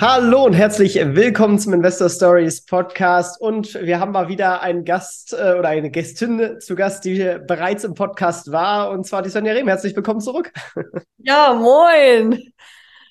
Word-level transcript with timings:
Hallo 0.00 0.46
und 0.46 0.54
herzlich 0.54 0.94
willkommen 0.94 1.58
zum 1.58 1.74
Investor 1.74 2.08
Stories 2.08 2.64
Podcast. 2.64 3.38
Und 3.38 3.74
wir 3.74 4.00
haben 4.00 4.12
mal 4.12 4.28
wieder 4.28 4.62
einen 4.62 4.86
Gast 4.86 5.34
äh, 5.34 5.52
oder 5.58 5.68
eine 5.68 5.90
Gästin 5.90 6.58
zu 6.58 6.74
Gast, 6.74 7.04
die 7.04 7.36
bereits 7.46 7.84
im 7.84 7.92
Podcast 7.92 8.50
war, 8.50 8.92
und 8.92 9.06
zwar 9.06 9.20
die 9.20 9.28
Sonja 9.28 9.52
Rehm. 9.52 9.68
Herzlich 9.68 9.94
willkommen 9.94 10.22
zurück. 10.22 10.52
Ja, 11.18 11.52
moin. 11.52 12.50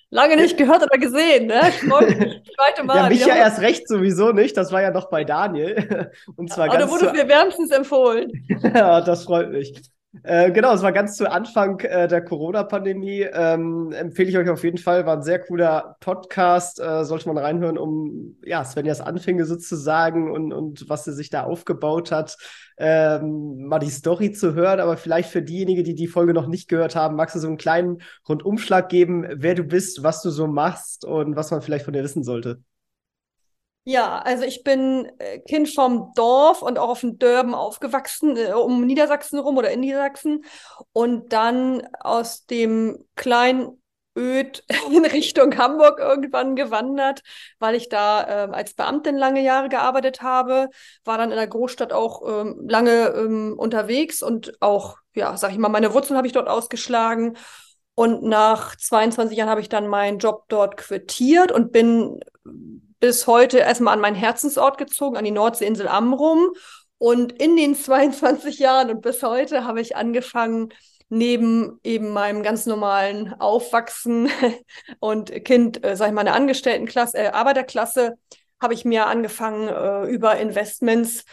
Lange 0.09 0.37
nicht 0.37 0.57
gehört 0.57 0.81
oder 0.81 0.97
gesehen, 0.97 1.45
ne? 1.45 1.61
Ich 1.69 1.79
zweite 2.55 2.83
Mal. 2.83 2.95
Ja, 2.95 3.09
mich 3.09 3.23
ja 3.23 3.35
erst 3.35 3.61
recht 3.61 3.87
sowieso 3.87 4.31
nicht. 4.31 4.57
Das 4.57 4.71
war 4.71 4.81
ja 4.81 4.89
noch 4.89 5.11
bei 5.11 5.23
Daniel. 5.23 6.09
Und 6.37 6.51
zwar 6.51 6.69
Aber 6.69 6.79
ganz. 6.79 6.91
Aber 6.91 7.01
wurde 7.01 7.11
mir 7.11 7.27
wärmstens 7.27 7.69
empfohlen. 7.69 8.31
ja, 8.63 9.01
das 9.01 9.25
freut 9.25 9.51
mich. 9.51 9.79
Äh, 10.23 10.51
genau, 10.51 10.73
es 10.73 10.81
war 10.81 10.91
ganz 10.91 11.17
zu 11.17 11.31
Anfang 11.31 11.79
äh, 11.81 12.07
der 12.07 12.23
Corona-Pandemie. 12.23 13.27
Ähm, 13.31 13.91
empfehle 13.91 14.29
ich 14.29 14.37
euch 14.39 14.49
auf 14.49 14.63
jeden 14.63 14.79
Fall. 14.79 15.05
War 15.05 15.17
ein 15.17 15.23
sehr 15.23 15.39
cooler 15.39 15.97
Podcast. 15.99 16.79
Äh, 16.79 17.05
sollte 17.05 17.27
man 17.27 17.37
reinhören, 17.37 17.77
um 17.77 18.35
ja, 18.43 18.65
Svenjas 18.65 19.01
Anfänge 19.01 19.45
sozusagen 19.45 20.31
und, 20.31 20.51
und 20.51 20.89
was 20.89 21.03
sie 21.03 21.13
sich 21.13 21.29
da 21.29 21.43
aufgebaut 21.43 22.11
hat, 22.11 22.37
ähm, 22.79 23.67
mal 23.67 23.77
die 23.77 23.91
Story 23.91 24.31
zu 24.31 24.55
hören. 24.55 24.79
Aber 24.79 24.97
vielleicht 24.97 25.29
für 25.29 25.43
diejenigen, 25.43 25.83
die 25.83 25.95
die 25.95 26.07
Folge 26.07 26.33
noch 26.33 26.47
nicht 26.47 26.69
gehört 26.69 26.95
haben, 26.95 27.15
magst 27.15 27.35
du 27.35 27.39
so 27.39 27.47
einen 27.47 27.57
kleinen 27.57 28.01
Rundumschlag 28.27 28.89
geben, 28.89 29.27
wer 29.35 29.53
du 29.53 29.63
bist, 29.63 30.01
was 30.01 30.23
du 30.23 30.31
so 30.31 30.47
machst 30.47 31.05
und 31.05 31.35
was 31.35 31.51
man 31.51 31.61
vielleicht 31.61 31.85
von 31.85 31.93
dir 31.93 32.03
wissen 32.03 32.23
sollte. 32.23 32.63
Ja, 33.91 34.19
also 34.19 34.43
ich 34.43 34.63
bin 34.63 35.11
äh, 35.17 35.39
Kind 35.39 35.67
vom 35.73 36.11
Dorf 36.15 36.61
und 36.61 36.77
auch 36.77 36.89
auf 36.89 36.99
dem 36.99 37.17
Dörben 37.17 37.55
aufgewachsen, 37.55 38.37
äh, 38.37 38.51
um 38.53 38.85
Niedersachsen 38.85 39.39
rum 39.39 39.57
oder 39.57 39.71
in 39.71 39.79
Niedersachsen. 39.79 40.45
Und 40.93 41.33
dann 41.33 41.87
aus 41.99 42.45
dem 42.45 43.03
kleinen 43.15 43.81
Öd 44.15 44.63
in 44.91 45.05
Richtung 45.05 45.57
Hamburg 45.57 45.97
irgendwann 45.99 46.55
gewandert, 46.55 47.23
weil 47.57 47.73
ich 47.73 47.89
da 47.89 48.21
äh, 48.45 48.51
als 48.51 48.75
Beamtin 48.75 49.17
lange 49.17 49.41
Jahre 49.41 49.69
gearbeitet 49.69 50.21
habe, 50.21 50.69
war 51.03 51.17
dann 51.17 51.31
in 51.31 51.37
der 51.37 51.47
Großstadt 51.47 51.91
auch 51.91 52.21
ähm, 52.29 52.65
lange 52.69 53.07
ähm, 53.15 53.55
unterwegs 53.57 54.21
und 54.21 54.53
auch, 54.61 54.97
ja, 55.15 55.35
sag 55.35 55.51
ich 55.51 55.57
mal, 55.57 55.69
meine 55.69 55.95
Wurzeln 55.95 56.15
habe 56.17 56.27
ich 56.27 56.33
dort 56.33 56.47
ausgeschlagen. 56.47 57.37
Und 57.95 58.21
nach 58.23 58.75
22 58.75 59.35
Jahren 59.35 59.49
habe 59.49 59.61
ich 59.61 59.67
dann 59.69 59.87
meinen 59.87 60.19
Job 60.19 60.45
dort 60.47 60.77
quittiert 60.77 61.51
und 61.51 61.71
bin 61.71 62.19
bis 62.99 63.27
heute 63.27 63.59
erstmal 63.59 63.93
an 63.93 64.01
meinen 64.01 64.15
Herzensort 64.15 64.77
gezogen, 64.77 65.17
an 65.17 65.25
die 65.25 65.31
Nordseeinsel 65.31 65.87
Amrum. 65.87 66.51
Und 66.97 67.31
in 67.33 67.55
den 67.55 67.75
22 67.75 68.59
Jahren 68.59 68.89
und 68.89 69.01
bis 69.01 69.23
heute 69.23 69.65
habe 69.65 69.81
ich 69.81 69.95
angefangen, 69.95 70.73
neben 71.09 71.79
eben 71.83 72.09
meinem 72.11 72.43
ganz 72.43 72.65
normalen 72.65 73.33
Aufwachsen 73.39 74.29
und 74.99 75.43
Kind, 75.43 75.83
äh, 75.83 75.95
sag 75.95 76.07
ich 76.07 76.13
mal, 76.13 76.21
einer 76.21 76.35
Angestelltenklasse, 76.35 77.17
äh, 77.17 77.27
Arbeiterklasse, 77.29 78.15
habe 78.61 78.73
ich 78.73 78.85
mir 78.85 79.07
angefangen, 79.07 79.69
äh, 79.69 80.05
über 80.07 80.37
Investments 80.37 81.25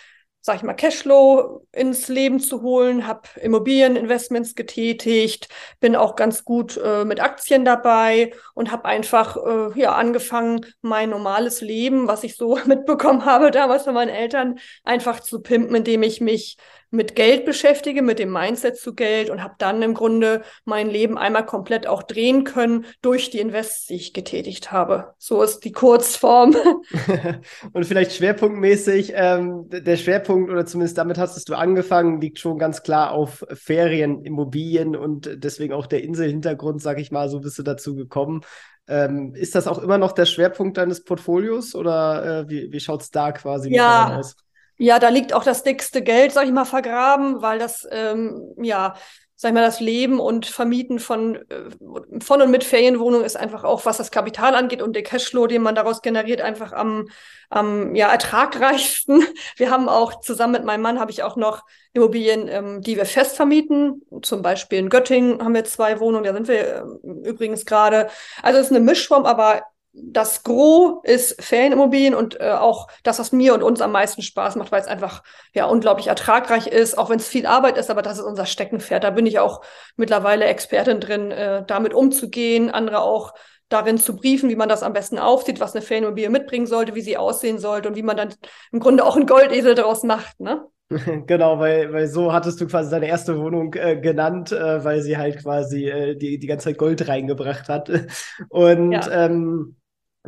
sag 0.47 0.55
ich 0.59 0.63
mal, 0.63 0.75
Cashflow 0.75 1.67
ins 1.73 2.07
Leben 2.07 2.39
zu 2.39 2.63
holen, 2.63 3.09
habe 3.09 3.23
Immobilieninvestments 3.41 4.55
getätigt, 4.55 5.49
bin 5.81 5.97
auch 5.97 6.15
ganz 6.15 6.45
gut 6.45 6.77
äh, 6.77 7.05
mit 7.05 7.19
Aktien 7.21 7.65
dabei 7.65 8.33
und 8.55 8.71
habe 8.71 8.85
einfach 8.85 9.37
äh, 9.37 9.81
ja 9.81 9.97
angefangen, 9.97 10.65
mein 10.83 11.11
normales 11.11 11.63
Leben, 11.63 12.07
was 12.07 12.23
ich 12.23 12.37
so 12.37 12.61
mitbekommen 12.67 13.25
habe 13.25 13.51
damals 13.51 13.83
von 13.83 13.95
meinen 13.95 14.11
Eltern, 14.11 14.61
einfach 14.85 15.19
zu 15.19 15.43
pimpen, 15.43 15.75
indem 15.75 16.05
ich 16.05 16.21
mich 16.21 16.59
mit 16.91 17.17
Geld 17.17 17.45
beschäftige, 17.45 18.03
mit 18.03 18.19
dem 18.19 18.33
Mindset 18.33 18.77
zu 18.77 18.95
Geld 18.95 19.31
und 19.31 19.43
habe 19.43 19.55
dann 19.59 19.83
im 19.83 19.95
Grunde 19.95 20.43
mein 20.65 20.89
Leben 20.89 21.19
einmal 21.19 21.45
komplett 21.45 21.87
auch 21.87 22.03
drehen 22.03 22.45
können 22.45 22.87
durch 23.03 23.31
die 23.31 23.41
Invests, 23.41 23.87
die 23.87 23.95
ich 23.95 24.13
getätigt 24.13 24.73
habe. 24.73 25.15
So 25.19 25.43
ist 25.43 25.61
die 25.61 25.73
Kurzform. 25.73 26.57
und 27.73 27.85
vielleicht 27.85 28.13
schwerpunktmäßig, 28.13 29.13
ähm, 29.15 29.69
der 29.69 29.97
Schwerpunkt 29.97 30.51
oder 30.51 30.67
zumindest 30.67 30.99
damit 30.99 31.19
hast 31.19 31.49
du 31.49 31.55
angefangen, 31.55 32.21
liegt 32.21 32.39
schon 32.39 32.59
ganz 32.59 32.83
klar 32.83 33.13
auf 33.13 33.45
Ferien, 33.53 34.25
Immobilien 34.25 34.97
und 34.97 35.31
deswegen 35.43 35.73
auch 35.73 35.87
der 35.87 36.03
Inselhintergrund, 36.03 36.81
sag 36.81 36.99
ich 36.99 37.11
mal, 37.11 37.29
so 37.29 37.41
bist 37.41 37.59
du 37.59 37.63
dazu 37.63 37.95
gekommen. 37.95 38.43
Ähm, 38.89 39.35
ist 39.35 39.55
das 39.55 39.67
auch 39.67 39.79
immer 39.79 39.99
noch 39.99 40.13
der 40.13 40.27
Schwerpunkt 40.27 40.77
deines 40.77 41.03
Portfolios 41.03 41.75
oder 41.75 42.43
äh, 42.43 42.49
wie, 42.49 42.73
wie 42.73 42.81
schaut 42.81 43.03
es 43.03 43.11
da 43.11 43.33
quasi 43.33 43.75
ja, 43.75 44.17
aus? 44.19 44.37
Ja, 44.79 44.99
da 44.99 45.09
liegt 45.09 45.33
auch 45.33 45.45
das 45.45 45.63
dickste 45.63 46.03
Geld, 46.03 46.33
sag 46.33 46.45
ich 46.47 46.53
mal, 46.53 46.65
vergraben, 46.65 47.41
weil 47.41 47.59
das, 47.59 47.87
ähm, 47.91 48.55
ja, 48.61 48.95
sag 49.37 49.51
ich 49.51 49.55
mal, 49.55 49.63
das 49.63 49.81
Leben 49.81 50.19
und 50.19 50.47
Vermieten 50.47 50.99
von, 50.99 51.37
äh, 51.51 52.21
von 52.23 52.43
und 52.43 52.51
mit 52.51 52.65
Ferienwohnungen 52.65 53.25
ist 53.25 53.37
einfach 53.37 53.65
auch, 53.65 53.85
was 53.85 53.99
das 53.99 54.11
Kapital 54.11 54.55
angeht 54.55 54.83
und 54.83 54.95
der 54.95 55.03
Cashflow, 55.03 55.47
den 55.47 55.63
man 55.63 55.75
daraus 55.75 56.01
generiert, 56.01 56.41
einfach 56.41 56.73
am, 56.73 57.09
am 57.51 57.95
ja, 57.95 58.11
ertragreichsten. 58.11 59.25
Wir 59.57 59.71
haben 59.71 59.89
auch 59.89 60.21
zusammen 60.21 60.53
mit 60.55 60.65
meinem 60.65 60.83
Mann 60.83 60.99
habe 60.99 61.11
ich 61.11 61.23
auch 61.23 61.37
noch 61.37 61.65
Immobilien, 61.93 62.49
ähm, 62.49 62.81
die 62.83 62.97
wir 62.97 63.07
fest 63.07 63.37
vermieten. 63.37 64.03
Zum 64.23 64.43
Beispiel 64.43 64.79
in 64.79 64.91
Göttingen 64.91 65.43
haben 65.43 65.55
wir 65.55 65.65
zwei 65.65 66.01
Wohnungen, 66.01 66.25
da 66.25 66.35
sind 66.35 66.49
wir 66.49 66.61
äh, 67.05 67.29
übrigens 67.29 67.65
gerade. 67.65 68.09
Also 68.43 68.59
es 68.59 68.67
ist 68.67 68.77
eine 68.77 68.85
Mischform, 68.85 69.25
aber 69.25 69.63
das 69.99 70.43
Gros 70.43 71.01
ist 71.05 71.43
Ferienimmobilien 71.43 72.15
und 72.15 72.39
äh, 72.41 72.51
auch 72.51 72.89
das, 73.03 73.19
was 73.19 73.33
mir 73.33 73.55
und 73.55 73.63
uns 73.63 73.81
am 73.81 73.93
meisten 73.93 74.23
Spaß 74.23 74.57
macht, 74.57 74.71
weil 74.71 74.81
es 74.81 74.87
einfach 74.87 75.23
ja 75.55 75.67
unglaublich 75.67 76.09
ertragreich 76.09 76.67
ist, 76.67 76.99
auch 76.99 77.09
wenn 77.09 77.19
es 77.19 77.29
viel 77.29 77.47
Arbeit 77.47 77.79
ist, 77.79 77.91
aber 77.91 78.03
das 78.03 78.19
ist 78.19 78.25
unser 78.25 78.47
Steckenpferd. 78.47 79.05
Da 79.05 79.11
bin 79.11 79.27
ich 79.27 79.39
auch 79.39 79.63
mittlerweile 79.97 80.45
Expertin 80.45 81.01
drin, 81.01 81.31
äh, 81.31 81.65
damit 81.67 81.95
umzugehen, 81.95 82.71
andere 82.71 83.01
auch 83.01 83.33
darin 83.69 83.99
zu 83.99 84.15
briefen, 84.15 84.49
wie 84.49 84.57
man 84.57 84.69
das 84.69 84.83
am 84.83 84.93
besten 84.93 85.19
aufsieht, 85.19 85.61
was 85.61 85.75
eine 85.75 85.83
Ferienimmobilie 85.83 86.31
mitbringen 86.31 86.67
sollte, 86.67 86.95
wie 86.95 87.01
sie 87.01 87.17
aussehen 87.17 87.59
sollte 87.59 87.89
und 87.89 87.97
wie 87.97 88.03
man 88.03 88.17
dann 88.17 88.35
im 88.73 88.81
Grunde 88.81 89.05
auch 89.05 89.17
einen 89.17 89.27
Goldesel 89.27 89.75
daraus 89.75 90.03
macht, 90.03 90.39
ne? 90.41 90.67
Genau, 91.27 91.59
weil, 91.59 91.93
weil 91.93 92.07
so 92.07 92.33
hattest 92.33 92.61
du 92.61 92.67
quasi 92.67 92.91
deine 92.91 93.09
erste 93.09 93.39
Wohnung 93.39 93.75
äh, 93.75 93.97
genannt, 93.97 94.53
äh, 94.53 94.85
weil 94.85 95.03
sie 95.03 95.17
halt 95.17 95.43
quasi 95.43 95.89
äh, 95.89 96.15
die, 96.15 96.39
die 96.39 96.47
ganze 96.47 96.67
Zeit 96.67 96.79
Gold 96.79 97.09
reingebracht 97.09 97.69
hat. 97.69 97.91
Und 98.51 98.93
ja. 98.93 99.27
ähm, 99.27 99.77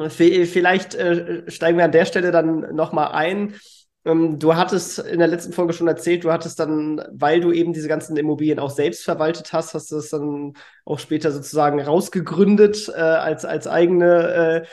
Vielleicht 0.08 0.94
äh, 0.94 1.50
steigen 1.50 1.78
wir 1.78 1.84
an 1.84 1.92
der 1.92 2.04
Stelle 2.04 2.30
dann 2.30 2.74
nochmal 2.74 3.12
ein. 3.12 3.54
Ähm, 4.04 4.38
du 4.38 4.54
hattest 4.54 5.00
in 5.00 5.18
der 5.18 5.28
letzten 5.28 5.52
Folge 5.52 5.72
schon 5.72 5.88
erzählt, 5.88 6.24
du 6.24 6.32
hattest 6.32 6.60
dann, 6.60 7.02
weil 7.12 7.40
du 7.40 7.52
eben 7.52 7.72
diese 7.72 7.88
ganzen 7.88 8.16
Immobilien 8.16 8.58
auch 8.58 8.70
selbst 8.70 9.04
verwaltet 9.04 9.52
hast, 9.52 9.74
hast 9.74 9.90
du 9.90 9.96
es 9.96 10.10
dann 10.10 10.54
auch 10.84 10.98
später 10.98 11.32
sozusagen 11.32 11.80
rausgegründet 11.80 12.88
äh, 12.88 13.00
als, 13.00 13.44
als 13.44 13.66
eigene 13.66 14.66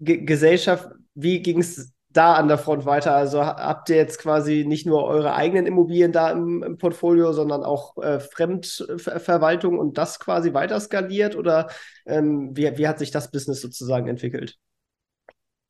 äh, 0.00 0.16
Gesellschaft. 0.24 0.88
Wie 1.14 1.40
ging 1.40 1.60
es 1.60 1.92
da 2.10 2.34
an 2.34 2.48
der 2.48 2.58
Front 2.58 2.86
weiter? 2.86 3.14
Also 3.14 3.44
habt 3.44 3.90
ihr 3.90 3.96
jetzt 3.96 4.18
quasi 4.18 4.64
nicht 4.66 4.86
nur 4.86 5.04
eure 5.04 5.34
eigenen 5.34 5.66
Immobilien 5.66 6.12
da 6.12 6.30
im, 6.30 6.62
im 6.62 6.78
Portfolio, 6.78 7.32
sondern 7.32 7.64
auch 7.64 7.96
äh, 7.98 8.20
Fremdverwaltung 8.20 9.78
und 9.78 9.98
das 9.98 10.20
quasi 10.20 10.54
weiter 10.54 10.80
skaliert? 10.80 11.36
Oder 11.36 11.68
ähm, 12.06 12.56
wie, 12.56 12.78
wie 12.78 12.88
hat 12.88 12.98
sich 12.98 13.10
das 13.10 13.30
Business 13.30 13.60
sozusagen 13.60 14.08
entwickelt? 14.08 14.58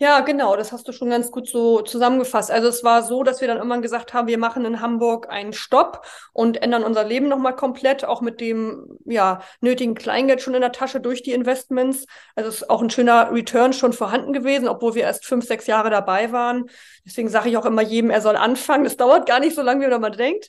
Ja, 0.00 0.20
genau, 0.20 0.54
das 0.54 0.70
hast 0.70 0.86
du 0.86 0.92
schon 0.92 1.10
ganz 1.10 1.32
gut 1.32 1.48
so 1.48 1.80
zusammengefasst. 1.82 2.52
Also 2.52 2.68
es 2.68 2.84
war 2.84 3.02
so, 3.02 3.24
dass 3.24 3.40
wir 3.40 3.48
dann 3.48 3.56
irgendwann 3.56 3.82
gesagt 3.82 4.14
haben, 4.14 4.28
wir 4.28 4.38
machen 4.38 4.64
in 4.64 4.80
Hamburg 4.80 5.28
einen 5.28 5.52
Stopp 5.52 6.06
und 6.32 6.62
ändern 6.62 6.84
unser 6.84 7.02
Leben 7.02 7.26
nochmal 7.26 7.56
komplett, 7.56 8.04
auch 8.04 8.20
mit 8.20 8.40
dem 8.40 8.86
ja, 9.06 9.40
nötigen 9.60 9.96
Kleingeld 9.96 10.40
schon 10.40 10.54
in 10.54 10.60
der 10.60 10.70
Tasche 10.70 11.00
durch 11.00 11.24
die 11.24 11.32
Investments. 11.32 12.06
Also 12.36 12.48
es 12.48 12.56
ist 12.62 12.70
auch 12.70 12.80
ein 12.80 12.90
schöner 12.90 13.32
Return 13.32 13.72
schon 13.72 13.92
vorhanden 13.92 14.32
gewesen, 14.32 14.68
obwohl 14.68 14.94
wir 14.94 15.02
erst 15.02 15.26
fünf, 15.26 15.44
sechs 15.46 15.66
Jahre 15.66 15.90
dabei 15.90 16.30
waren. 16.30 16.70
Deswegen 17.04 17.28
sage 17.28 17.48
ich 17.48 17.56
auch 17.56 17.66
immer 17.66 17.82
jedem, 17.82 18.10
er 18.10 18.20
soll 18.20 18.36
anfangen. 18.36 18.84
Das 18.84 18.96
dauert 18.96 19.26
gar 19.26 19.40
nicht 19.40 19.56
so 19.56 19.62
lange, 19.62 19.84
wie 19.84 19.98
man 19.98 20.12
denkt. 20.12 20.48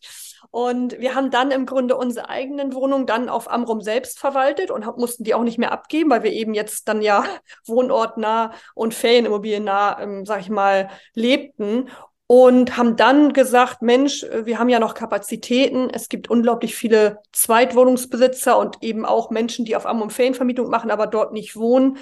Und 0.52 1.00
wir 1.00 1.14
haben 1.14 1.30
dann 1.30 1.52
im 1.52 1.66
Grunde 1.66 1.96
unsere 1.96 2.28
eigenen 2.28 2.74
Wohnungen 2.74 3.06
dann 3.06 3.30
auf 3.30 3.52
Amrum 3.52 3.82
selbst 3.82 4.20
verwaltet 4.20 4.72
und 4.72 4.86
mussten 4.98 5.24
die 5.24 5.36
auch 5.36 5.44
nicht 5.44 5.60
mehr 5.60 5.72
abgeben, 5.72 6.10
weil 6.10 6.24
wir 6.24 6.32
eben 6.32 6.54
jetzt 6.54 6.88
dann 6.88 7.02
ja 7.02 7.24
wohnortnah 7.66 8.54
und 8.74 8.94
ferienimmobiliennah, 8.94 10.02
ähm, 10.02 10.26
sag 10.26 10.42
ich 10.42 10.50
mal, 10.50 10.90
lebten 11.14 11.90
und 12.32 12.78
haben 12.78 12.96
dann 12.96 13.34
gesagt, 13.34 13.82
Mensch, 13.82 14.24
wir 14.24 14.60
haben 14.60 14.70
ja 14.70 14.80
noch 14.80 14.94
Kapazitäten. 14.94 15.90
Es 15.92 16.10
gibt 16.10 16.30
unglaublich 16.30 16.76
viele 16.76 17.18
Zweitwohnungsbesitzer 17.32 18.56
und 18.56 18.78
eben 18.82 19.04
auch 19.04 19.32
Menschen, 19.32 19.66
die 19.66 19.76
auf 19.76 19.88
Amrum 19.88 20.12
Ferienvermietung 20.12 20.70
machen, 20.70 20.92
aber 20.92 21.08
dort 21.08 21.34
nicht 21.34 21.56
wohnen 21.56 21.98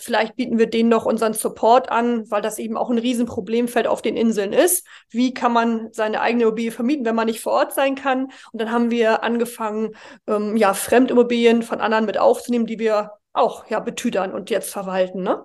Vielleicht 0.00 0.36
bieten 0.36 0.58
wir 0.58 0.66
denen 0.66 0.88
noch 0.88 1.04
unseren 1.04 1.34
Support 1.34 1.90
an, 1.90 2.30
weil 2.30 2.42
das 2.42 2.58
eben 2.58 2.76
auch 2.76 2.90
ein 2.90 2.98
Riesenproblemfeld 2.98 3.86
auf 3.86 4.02
den 4.02 4.16
Inseln 4.16 4.52
ist. 4.52 4.86
Wie 5.10 5.34
kann 5.34 5.52
man 5.52 5.88
seine 5.92 6.20
eigene 6.20 6.44
Immobilie 6.44 6.72
vermieten, 6.72 7.04
wenn 7.04 7.14
man 7.14 7.26
nicht 7.26 7.40
vor 7.40 7.52
Ort 7.52 7.74
sein 7.74 7.94
kann? 7.94 8.32
Und 8.52 8.60
dann 8.60 8.72
haben 8.72 8.90
wir 8.90 9.22
angefangen, 9.22 9.94
ähm, 10.26 10.56
ja, 10.56 10.74
Fremdimmobilien 10.74 11.62
von 11.62 11.80
anderen 11.80 12.06
mit 12.06 12.18
aufzunehmen, 12.18 12.66
die 12.66 12.78
wir 12.78 13.12
auch 13.32 13.68
ja 13.68 13.80
betüdern 13.80 14.32
und 14.32 14.50
jetzt 14.50 14.72
verwalten, 14.72 15.22
ne? 15.22 15.44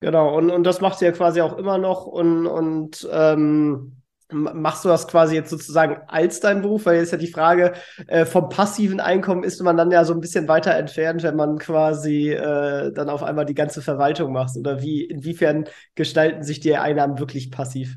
Genau, 0.00 0.36
und, 0.36 0.50
und 0.50 0.64
das 0.64 0.80
macht 0.80 0.98
sie 0.98 1.04
ja 1.04 1.12
quasi 1.12 1.40
auch 1.40 1.56
immer 1.56 1.78
noch 1.78 2.06
und, 2.06 2.46
und 2.46 3.08
ähm, 3.12 4.01
machst 4.32 4.84
du 4.84 4.88
das 4.88 5.06
quasi 5.08 5.34
jetzt 5.34 5.50
sozusagen 5.50 5.96
als 6.08 6.40
dein 6.40 6.62
Beruf? 6.62 6.86
Weil 6.86 6.96
jetzt 6.98 7.12
ja 7.12 7.18
die 7.18 7.26
Frage, 7.32 7.72
äh, 8.06 8.24
vom 8.24 8.48
passiven 8.48 9.00
Einkommen 9.00 9.44
ist 9.44 9.60
man 9.62 9.76
dann 9.76 9.90
ja 9.90 10.04
so 10.04 10.12
ein 10.14 10.20
bisschen 10.20 10.48
weiter 10.48 10.74
entfernt, 10.74 11.22
wenn 11.22 11.36
man 11.36 11.58
quasi 11.58 12.30
äh, 12.30 12.92
dann 12.92 13.08
auf 13.08 13.22
einmal 13.22 13.44
die 13.46 13.54
ganze 13.54 13.82
Verwaltung 13.82 14.32
macht. 14.32 14.56
Oder 14.56 14.82
wie, 14.82 15.04
inwiefern 15.04 15.64
gestalten 15.94 16.42
sich 16.42 16.60
die 16.60 16.76
Einnahmen 16.76 17.18
wirklich 17.18 17.50
passiv? 17.50 17.96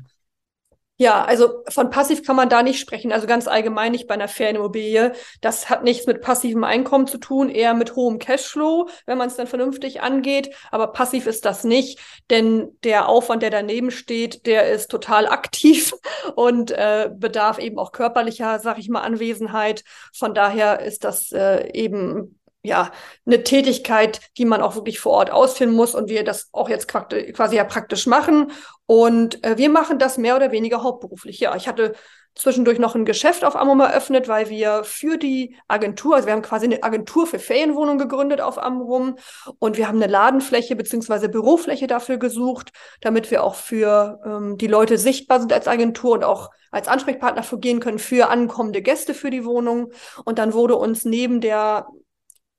Ja, 0.98 1.24
also 1.26 1.62
von 1.68 1.90
passiv 1.90 2.24
kann 2.24 2.36
man 2.36 2.48
da 2.48 2.62
nicht 2.62 2.80
sprechen, 2.80 3.12
also 3.12 3.26
ganz 3.26 3.48
allgemein 3.48 3.92
nicht 3.92 4.06
bei 4.06 4.14
einer 4.14 4.28
Ferienimmobilie. 4.28 5.12
Das 5.42 5.68
hat 5.68 5.84
nichts 5.84 6.06
mit 6.06 6.22
passivem 6.22 6.64
Einkommen 6.64 7.06
zu 7.06 7.18
tun, 7.18 7.50
eher 7.50 7.74
mit 7.74 7.96
hohem 7.96 8.18
Cashflow, 8.18 8.88
wenn 9.04 9.18
man 9.18 9.28
es 9.28 9.36
dann 9.36 9.46
vernünftig 9.46 10.00
angeht. 10.00 10.54
Aber 10.70 10.88
passiv 10.88 11.26
ist 11.26 11.44
das 11.44 11.64
nicht, 11.64 11.98
denn 12.30 12.78
der 12.82 13.10
Aufwand, 13.10 13.42
der 13.42 13.50
daneben 13.50 13.90
steht, 13.90 14.46
der 14.46 14.70
ist 14.72 14.90
total 14.90 15.28
aktiv 15.28 15.92
und 16.34 16.70
äh, 16.70 17.10
bedarf 17.14 17.58
eben 17.58 17.78
auch 17.78 17.92
körperlicher, 17.92 18.58
sag 18.58 18.78
ich 18.78 18.88
mal, 18.88 19.02
Anwesenheit. 19.02 19.84
Von 20.14 20.32
daher 20.32 20.80
ist 20.80 21.04
das 21.04 21.30
äh, 21.30 21.70
eben 21.72 22.38
ja, 22.66 22.90
eine 23.24 23.42
Tätigkeit, 23.44 24.20
die 24.36 24.44
man 24.44 24.60
auch 24.60 24.74
wirklich 24.74 25.00
vor 25.00 25.12
Ort 25.12 25.30
ausführen 25.30 25.72
muss 25.72 25.94
und 25.94 26.08
wir 26.08 26.24
das 26.24 26.48
auch 26.52 26.68
jetzt 26.68 26.88
quasi 26.88 27.56
ja 27.56 27.64
praktisch 27.64 28.06
machen. 28.06 28.52
Und 28.86 29.42
äh, 29.44 29.56
wir 29.56 29.70
machen 29.70 29.98
das 29.98 30.18
mehr 30.18 30.36
oder 30.36 30.52
weniger 30.52 30.82
hauptberuflich. 30.82 31.40
Ja, 31.40 31.56
ich 31.56 31.68
hatte 31.68 31.94
zwischendurch 32.36 32.78
noch 32.78 32.94
ein 32.94 33.06
Geschäft 33.06 33.44
auf 33.44 33.56
Amrum 33.56 33.80
eröffnet, 33.80 34.28
weil 34.28 34.50
wir 34.50 34.84
für 34.84 35.16
die 35.16 35.56
Agentur, 35.68 36.14
also 36.14 36.26
wir 36.26 36.34
haben 36.34 36.42
quasi 36.42 36.66
eine 36.66 36.82
Agentur 36.82 37.26
für 37.26 37.38
Ferienwohnungen 37.38 37.98
gegründet 37.98 38.40
auf 38.40 38.62
Amrum 38.62 39.16
und 39.58 39.78
wir 39.78 39.88
haben 39.88 40.00
eine 40.00 40.12
Ladenfläche 40.12 40.76
beziehungsweise 40.76 41.30
Bürofläche 41.30 41.86
dafür 41.86 42.18
gesucht, 42.18 42.72
damit 43.00 43.30
wir 43.30 43.42
auch 43.42 43.54
für 43.54 44.20
ähm, 44.24 44.58
die 44.58 44.66
Leute 44.66 44.98
sichtbar 44.98 45.40
sind 45.40 45.52
als 45.52 45.66
Agentur 45.66 46.12
und 46.12 46.24
auch 46.24 46.50
als 46.70 46.88
Ansprechpartner 46.88 47.42
fungieren 47.42 47.80
können 47.80 47.98
für 47.98 48.28
ankommende 48.28 48.82
Gäste 48.82 49.14
für 49.14 49.30
die 49.30 49.46
Wohnung. 49.46 49.92
Und 50.24 50.38
dann 50.38 50.52
wurde 50.52 50.76
uns 50.76 51.06
neben 51.06 51.40
der 51.40 51.86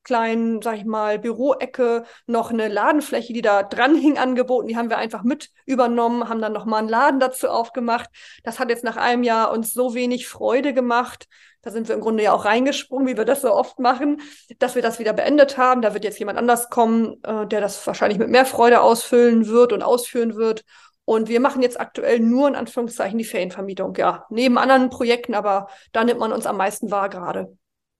kleinen, 0.07 0.61
sag 0.61 0.77
ich 0.77 0.85
mal, 0.85 1.19
Büroecke 1.19 2.05
noch 2.27 2.49
eine 2.49 2.69
Ladenfläche, 2.69 3.33
die 3.33 3.41
da 3.41 3.61
dran 3.61 3.93
hing, 3.93 4.17
angeboten. 4.17 4.69
Die 4.69 4.77
haben 4.77 4.89
wir 4.89 4.97
einfach 4.97 5.23
mit 5.23 5.51
übernommen, 5.65 6.29
haben 6.29 6.41
dann 6.41 6.53
nochmal 6.53 6.79
einen 6.79 6.89
Laden 6.89 7.19
dazu 7.19 7.49
aufgemacht. 7.49 8.09
Das 8.43 8.57
hat 8.57 8.69
jetzt 8.69 8.85
nach 8.85 8.95
einem 8.95 9.23
Jahr 9.23 9.51
uns 9.51 9.73
so 9.73 9.93
wenig 9.93 10.27
Freude 10.27 10.73
gemacht. 10.73 11.27
Da 11.61 11.71
sind 11.71 11.89
wir 11.89 11.95
im 11.95 12.01
Grunde 12.01 12.23
ja 12.23 12.31
auch 12.31 12.45
reingesprungen, 12.45 13.05
wie 13.05 13.17
wir 13.17 13.25
das 13.25 13.41
so 13.41 13.51
oft 13.53 13.79
machen, 13.79 14.21
dass 14.59 14.75
wir 14.75 14.81
das 14.81 14.97
wieder 14.97 15.11
beendet 15.11 15.57
haben. 15.57 15.81
Da 15.81 15.93
wird 15.93 16.05
jetzt 16.05 16.19
jemand 16.19 16.39
anders 16.39 16.69
kommen, 16.69 17.21
äh, 17.23 17.45
der 17.45 17.59
das 17.59 17.85
wahrscheinlich 17.85 18.17
mit 18.17 18.29
mehr 18.29 18.45
Freude 18.45 18.79
ausfüllen 18.79 19.47
wird 19.47 19.73
und 19.73 19.83
ausführen 19.83 20.35
wird. 20.37 20.63
Und 21.03 21.27
wir 21.27 21.41
machen 21.41 21.61
jetzt 21.61 21.79
aktuell 21.79 22.21
nur 22.21 22.47
in 22.47 22.55
Anführungszeichen 22.55 23.17
die 23.17 23.25
Ferienvermietung, 23.25 23.93
ja, 23.95 24.25
neben 24.29 24.57
anderen 24.57 24.89
Projekten, 24.89 25.35
aber 25.35 25.67
da 25.91 26.05
nimmt 26.05 26.21
man 26.21 26.31
uns 26.31 26.45
am 26.45 26.55
meisten 26.55 26.91
wahr 26.91 27.09
gerade. 27.09 27.57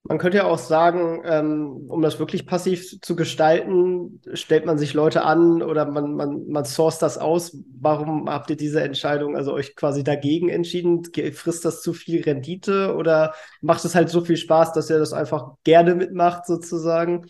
Man 0.09 0.19
könnte 0.19 0.37
ja 0.37 0.45
auch 0.45 0.57
sagen, 0.57 1.21
ähm, 1.25 1.85
um 1.89 2.01
das 2.01 2.17
wirklich 2.17 2.45
passiv 2.45 3.01
zu 3.01 3.17
gestalten, 3.17 4.21
stellt 4.33 4.65
man 4.65 4.77
sich 4.77 4.93
Leute 4.93 5.23
an 5.23 5.61
oder 5.61 5.85
man, 5.85 6.13
man, 6.15 6.47
man 6.47 6.63
source 6.63 6.97
das 6.97 7.17
aus. 7.17 7.57
Warum 7.81 8.29
habt 8.29 8.49
ihr 8.49 8.55
diese 8.55 8.81
Entscheidung, 8.81 9.35
also 9.35 9.51
euch 9.51 9.75
quasi 9.75 10.05
dagegen 10.05 10.47
entschieden? 10.47 11.03
Frisst 11.33 11.65
das 11.65 11.81
zu 11.81 11.91
viel 11.91 12.23
Rendite 12.23 12.95
oder 12.95 13.33
macht 13.59 13.83
es 13.83 13.95
halt 13.95 14.07
so 14.09 14.21
viel 14.21 14.37
Spaß, 14.37 14.71
dass 14.71 14.89
ihr 14.89 14.97
das 14.97 15.11
einfach 15.11 15.55
gerne 15.65 15.93
mitmacht, 15.93 16.45
sozusagen? 16.45 17.25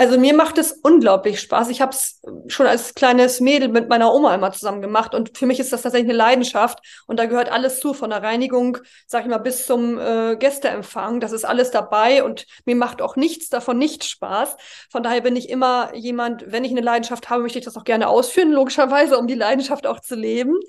Also 0.00 0.16
mir 0.16 0.32
macht 0.32 0.58
es 0.58 0.70
unglaublich 0.70 1.40
Spaß. 1.40 1.70
Ich 1.70 1.80
habe 1.80 1.90
es 1.90 2.22
schon 2.46 2.68
als 2.68 2.94
kleines 2.94 3.40
Mädel 3.40 3.66
mit 3.66 3.88
meiner 3.88 4.14
Oma 4.14 4.32
immer 4.32 4.52
zusammen 4.52 4.80
gemacht 4.80 5.12
und 5.12 5.36
für 5.36 5.44
mich 5.44 5.58
ist 5.58 5.72
das 5.72 5.82
tatsächlich 5.82 6.08
eine 6.08 6.16
Leidenschaft 6.16 6.78
und 7.08 7.18
da 7.18 7.26
gehört 7.26 7.50
alles 7.50 7.80
zu, 7.80 7.94
von 7.94 8.10
der 8.10 8.22
Reinigung, 8.22 8.78
sag 9.08 9.22
ich 9.22 9.28
mal, 9.28 9.38
bis 9.38 9.66
zum 9.66 9.98
äh, 9.98 10.36
Gästeempfang. 10.36 11.18
Das 11.18 11.32
ist 11.32 11.44
alles 11.44 11.72
dabei 11.72 12.22
und 12.22 12.46
mir 12.64 12.76
macht 12.76 13.02
auch 13.02 13.16
nichts 13.16 13.48
davon 13.48 13.76
nicht 13.76 14.04
Spaß. 14.04 14.56
Von 14.88 15.02
daher 15.02 15.20
bin 15.20 15.34
ich 15.34 15.50
immer 15.50 15.92
jemand, 15.96 16.44
wenn 16.46 16.62
ich 16.62 16.70
eine 16.70 16.80
Leidenschaft 16.80 17.28
habe, 17.28 17.42
möchte 17.42 17.58
ich 17.58 17.64
das 17.64 17.76
auch 17.76 17.82
gerne 17.82 18.06
ausführen, 18.06 18.52
logischerweise, 18.52 19.18
um 19.18 19.26
die 19.26 19.34
Leidenschaft 19.34 19.84
auch 19.84 19.98
zu 19.98 20.14
leben. 20.14 20.60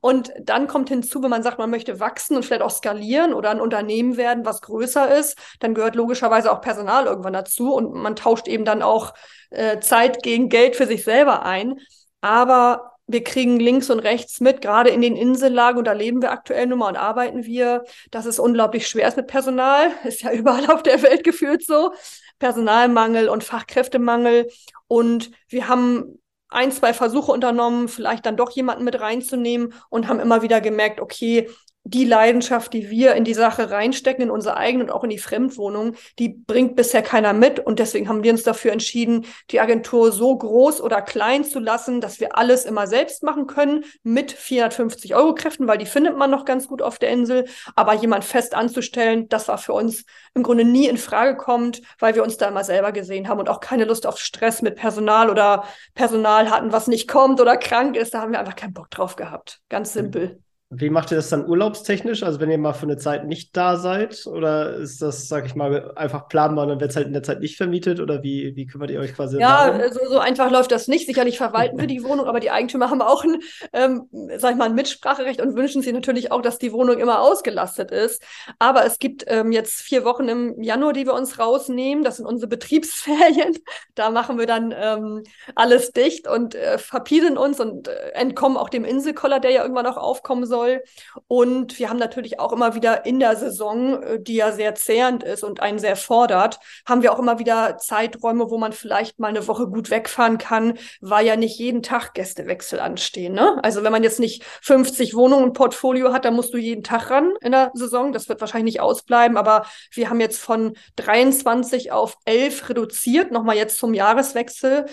Und 0.00 0.32
dann 0.40 0.68
kommt 0.68 0.90
hinzu, 0.90 1.24
wenn 1.24 1.30
man 1.30 1.42
sagt, 1.42 1.58
man 1.58 1.70
möchte 1.70 1.98
wachsen 1.98 2.36
und 2.36 2.44
vielleicht 2.44 2.62
auch 2.62 2.70
skalieren 2.70 3.34
oder 3.34 3.50
ein 3.50 3.60
Unternehmen 3.60 4.16
werden, 4.16 4.46
was 4.46 4.62
größer 4.62 5.12
ist, 5.18 5.36
dann 5.58 5.74
gehört 5.74 5.96
logischerweise 5.96 6.52
auch 6.52 6.60
Personal 6.60 7.06
irgendwann 7.06 7.32
dazu 7.32 7.74
und 7.74 7.92
man 7.92 8.14
tauscht 8.14 8.46
eben 8.46 8.64
dann 8.64 8.75
dann 8.76 8.82
auch 8.82 9.14
äh, 9.50 9.80
Zeit 9.80 10.22
gegen 10.22 10.48
Geld 10.48 10.76
für 10.76 10.86
sich 10.86 11.04
selber 11.04 11.44
ein. 11.44 11.80
Aber 12.20 12.92
wir 13.06 13.22
kriegen 13.22 13.60
links 13.60 13.88
und 13.90 14.00
rechts 14.00 14.40
mit, 14.40 14.60
gerade 14.60 14.90
in 14.90 15.00
den 15.00 15.16
Insellagen, 15.16 15.78
und 15.78 15.86
da 15.86 15.92
leben 15.92 16.22
wir 16.22 16.32
aktuell 16.32 16.66
nun 16.66 16.80
mal 16.80 16.88
und 16.88 16.96
arbeiten 16.96 17.44
wir, 17.44 17.84
dass 18.10 18.26
es 18.26 18.38
unglaublich 18.38 18.88
schwer 18.88 19.08
ist 19.08 19.16
mit 19.16 19.28
Personal. 19.28 19.90
Ist 20.04 20.22
ja 20.22 20.32
überall 20.32 20.70
auf 20.70 20.82
der 20.82 21.02
Welt 21.02 21.24
gefühlt 21.24 21.64
so. 21.64 21.92
Personalmangel 22.38 23.28
und 23.28 23.44
Fachkräftemangel. 23.44 24.48
Und 24.88 25.30
wir 25.48 25.68
haben 25.68 26.18
ein, 26.48 26.70
zwei 26.70 26.92
Versuche 26.92 27.32
unternommen, 27.32 27.88
vielleicht 27.88 28.26
dann 28.26 28.36
doch 28.36 28.50
jemanden 28.50 28.84
mit 28.84 29.00
reinzunehmen 29.00 29.74
und 29.88 30.08
haben 30.08 30.20
immer 30.20 30.42
wieder 30.42 30.60
gemerkt, 30.60 31.00
okay, 31.00 31.48
die 31.88 32.04
Leidenschaft, 32.04 32.72
die 32.72 32.90
wir 32.90 33.14
in 33.14 33.22
die 33.22 33.32
Sache 33.32 33.70
reinstecken, 33.70 34.24
in 34.24 34.30
unsere 34.30 34.56
eigenen 34.56 34.88
und 34.88 34.92
auch 34.92 35.04
in 35.04 35.10
die 35.10 35.18
Fremdwohnung, 35.18 35.94
die 36.18 36.30
bringt 36.30 36.74
bisher 36.74 37.00
keiner 37.00 37.32
mit. 37.32 37.60
Und 37.60 37.78
deswegen 37.78 38.08
haben 38.08 38.24
wir 38.24 38.32
uns 38.32 38.42
dafür 38.42 38.72
entschieden, 38.72 39.24
die 39.52 39.60
Agentur 39.60 40.10
so 40.10 40.36
groß 40.36 40.80
oder 40.80 41.00
klein 41.00 41.44
zu 41.44 41.60
lassen, 41.60 42.00
dass 42.00 42.18
wir 42.18 42.36
alles 42.36 42.64
immer 42.64 42.88
selbst 42.88 43.22
machen 43.22 43.46
können 43.46 43.84
mit 44.02 44.32
450 44.32 45.14
Euro 45.14 45.34
Kräften, 45.34 45.68
weil 45.68 45.78
die 45.78 45.86
findet 45.86 46.16
man 46.16 46.28
noch 46.28 46.44
ganz 46.44 46.66
gut 46.66 46.82
auf 46.82 46.98
der 46.98 47.10
Insel. 47.10 47.44
Aber 47.76 47.94
jemand 47.94 48.24
fest 48.24 48.56
anzustellen, 48.56 49.28
das 49.28 49.46
war 49.46 49.58
für 49.58 49.72
uns 49.72 50.04
im 50.34 50.42
Grunde 50.42 50.64
nie 50.64 50.88
in 50.88 50.98
Frage 50.98 51.36
kommt, 51.36 51.82
weil 52.00 52.16
wir 52.16 52.24
uns 52.24 52.36
da 52.36 52.48
immer 52.48 52.64
selber 52.64 52.90
gesehen 52.90 53.28
haben 53.28 53.38
und 53.38 53.48
auch 53.48 53.60
keine 53.60 53.84
Lust 53.84 54.08
auf 54.08 54.18
Stress 54.18 54.60
mit 54.60 54.74
Personal 54.74 55.30
oder 55.30 55.62
Personal 55.94 56.50
hatten, 56.50 56.72
was 56.72 56.88
nicht 56.88 57.06
kommt 57.06 57.40
oder 57.40 57.56
krank 57.56 57.96
ist. 57.96 58.12
Da 58.12 58.22
haben 58.22 58.32
wir 58.32 58.40
einfach 58.40 58.56
keinen 58.56 58.74
Bock 58.74 58.90
drauf 58.90 59.14
gehabt. 59.14 59.60
Ganz 59.68 59.92
simpel. 59.92 60.42
Wie 60.68 60.90
macht 60.90 61.12
ihr 61.12 61.16
das 61.16 61.28
dann 61.28 61.48
urlaubstechnisch? 61.48 62.24
Also 62.24 62.40
wenn 62.40 62.50
ihr 62.50 62.58
mal 62.58 62.72
für 62.72 62.82
eine 62.86 62.96
Zeit 62.96 63.24
nicht 63.24 63.56
da 63.56 63.76
seid? 63.76 64.26
Oder 64.26 64.74
ist 64.74 65.00
das, 65.00 65.28
sag 65.28 65.46
ich 65.46 65.54
mal, 65.54 65.92
einfach 65.94 66.26
planbar 66.28 66.64
und 66.64 66.70
dann 66.70 66.80
wird 66.80 66.90
es 66.90 66.96
halt 66.96 67.06
in 67.06 67.12
der 67.12 67.22
Zeit 67.22 67.38
nicht 67.38 67.56
vermietet? 67.56 68.00
Oder 68.00 68.24
wie, 68.24 68.56
wie 68.56 68.66
kümmert 68.66 68.90
ihr 68.90 68.98
euch 68.98 69.14
quasi 69.14 69.38
Ja, 69.38 69.70
darum? 69.70 69.92
so, 69.92 70.00
so 70.08 70.18
einfach 70.18 70.50
läuft 70.50 70.72
das 70.72 70.88
nicht. 70.88 71.06
Sicherlich 71.06 71.38
verwalten 71.38 71.78
wir 71.78 71.86
die 71.86 72.02
Wohnung, 72.02 72.26
aber 72.26 72.40
die 72.40 72.50
Eigentümer 72.50 72.90
haben 72.90 73.00
auch 73.00 73.22
ein, 73.22 73.36
ähm, 73.72 74.08
sag 74.38 74.52
ich 74.52 74.56
mal, 74.56 74.64
ein 74.64 74.74
Mitspracherecht 74.74 75.40
und 75.40 75.54
wünschen 75.54 75.82
sich 75.82 75.92
natürlich 75.92 76.32
auch, 76.32 76.42
dass 76.42 76.58
die 76.58 76.72
Wohnung 76.72 76.98
immer 76.98 77.20
ausgelastet 77.20 77.92
ist. 77.92 78.20
Aber 78.58 78.84
es 78.84 78.98
gibt 78.98 79.24
ähm, 79.28 79.52
jetzt 79.52 79.80
vier 79.82 80.04
Wochen 80.04 80.26
im 80.28 80.60
Januar, 80.60 80.92
die 80.92 81.06
wir 81.06 81.14
uns 81.14 81.38
rausnehmen. 81.38 82.02
Das 82.02 82.16
sind 82.16 82.26
unsere 82.26 82.48
Betriebsferien. 82.48 83.56
Da 83.94 84.10
machen 84.10 84.36
wir 84.36 84.46
dann 84.46 84.74
ähm, 84.76 85.22
alles 85.54 85.92
dicht 85.92 86.26
und 86.26 86.56
äh, 86.56 86.78
verpielen 86.78 87.38
uns 87.38 87.60
und 87.60 87.86
äh, 87.86 88.10
entkommen 88.14 88.56
auch 88.56 88.68
dem 88.68 88.84
Inselkoller, 88.84 89.38
der 89.38 89.52
ja 89.52 89.62
irgendwann 89.62 89.86
auch 89.86 89.96
aufkommen 89.96 90.44
soll 90.44 90.55
soll. 90.56 90.82
Und 91.28 91.78
wir 91.78 91.90
haben 91.90 91.98
natürlich 91.98 92.40
auch 92.40 92.52
immer 92.52 92.74
wieder 92.74 93.04
in 93.04 93.20
der 93.20 93.36
Saison, 93.36 94.02
äh, 94.02 94.20
die 94.20 94.36
ja 94.36 94.52
sehr 94.52 94.74
zehrend 94.74 95.22
ist 95.22 95.44
und 95.44 95.60
einen 95.60 95.78
sehr 95.78 95.96
fordert, 95.96 96.58
haben 96.86 97.02
wir 97.02 97.12
auch 97.12 97.18
immer 97.18 97.38
wieder 97.38 97.76
Zeiträume, 97.78 98.50
wo 98.50 98.58
man 98.58 98.72
vielleicht 98.72 99.18
mal 99.18 99.28
eine 99.28 99.46
Woche 99.46 99.66
gut 99.66 99.90
wegfahren 99.90 100.38
kann, 100.38 100.78
weil 101.00 101.26
ja 101.26 101.36
nicht 101.36 101.58
jeden 101.58 101.82
Tag 101.82 102.14
Gästewechsel 102.14 102.80
anstehen. 102.80 103.34
Ne? 103.34 103.58
Also 103.62 103.82
wenn 103.82 103.92
man 103.92 104.02
jetzt 104.02 104.20
nicht 104.20 104.44
50 104.62 105.14
Wohnungen 105.14 105.48
im 105.48 105.52
Portfolio 105.52 106.12
hat, 106.12 106.24
dann 106.24 106.34
musst 106.34 106.54
du 106.54 106.58
jeden 106.58 106.82
Tag 106.82 107.10
ran 107.10 107.34
in 107.40 107.52
der 107.52 107.70
Saison. 107.74 108.12
Das 108.12 108.28
wird 108.28 108.40
wahrscheinlich 108.40 108.74
nicht 108.74 108.80
ausbleiben, 108.80 109.36
aber 109.36 109.66
wir 109.92 110.08
haben 110.08 110.20
jetzt 110.20 110.40
von 110.40 110.76
23 110.96 111.92
auf 111.92 112.16
11 112.24 112.70
reduziert, 112.70 113.30
nochmal 113.30 113.56
jetzt 113.56 113.78
zum 113.78 113.92
Jahreswechsel, 113.94 114.86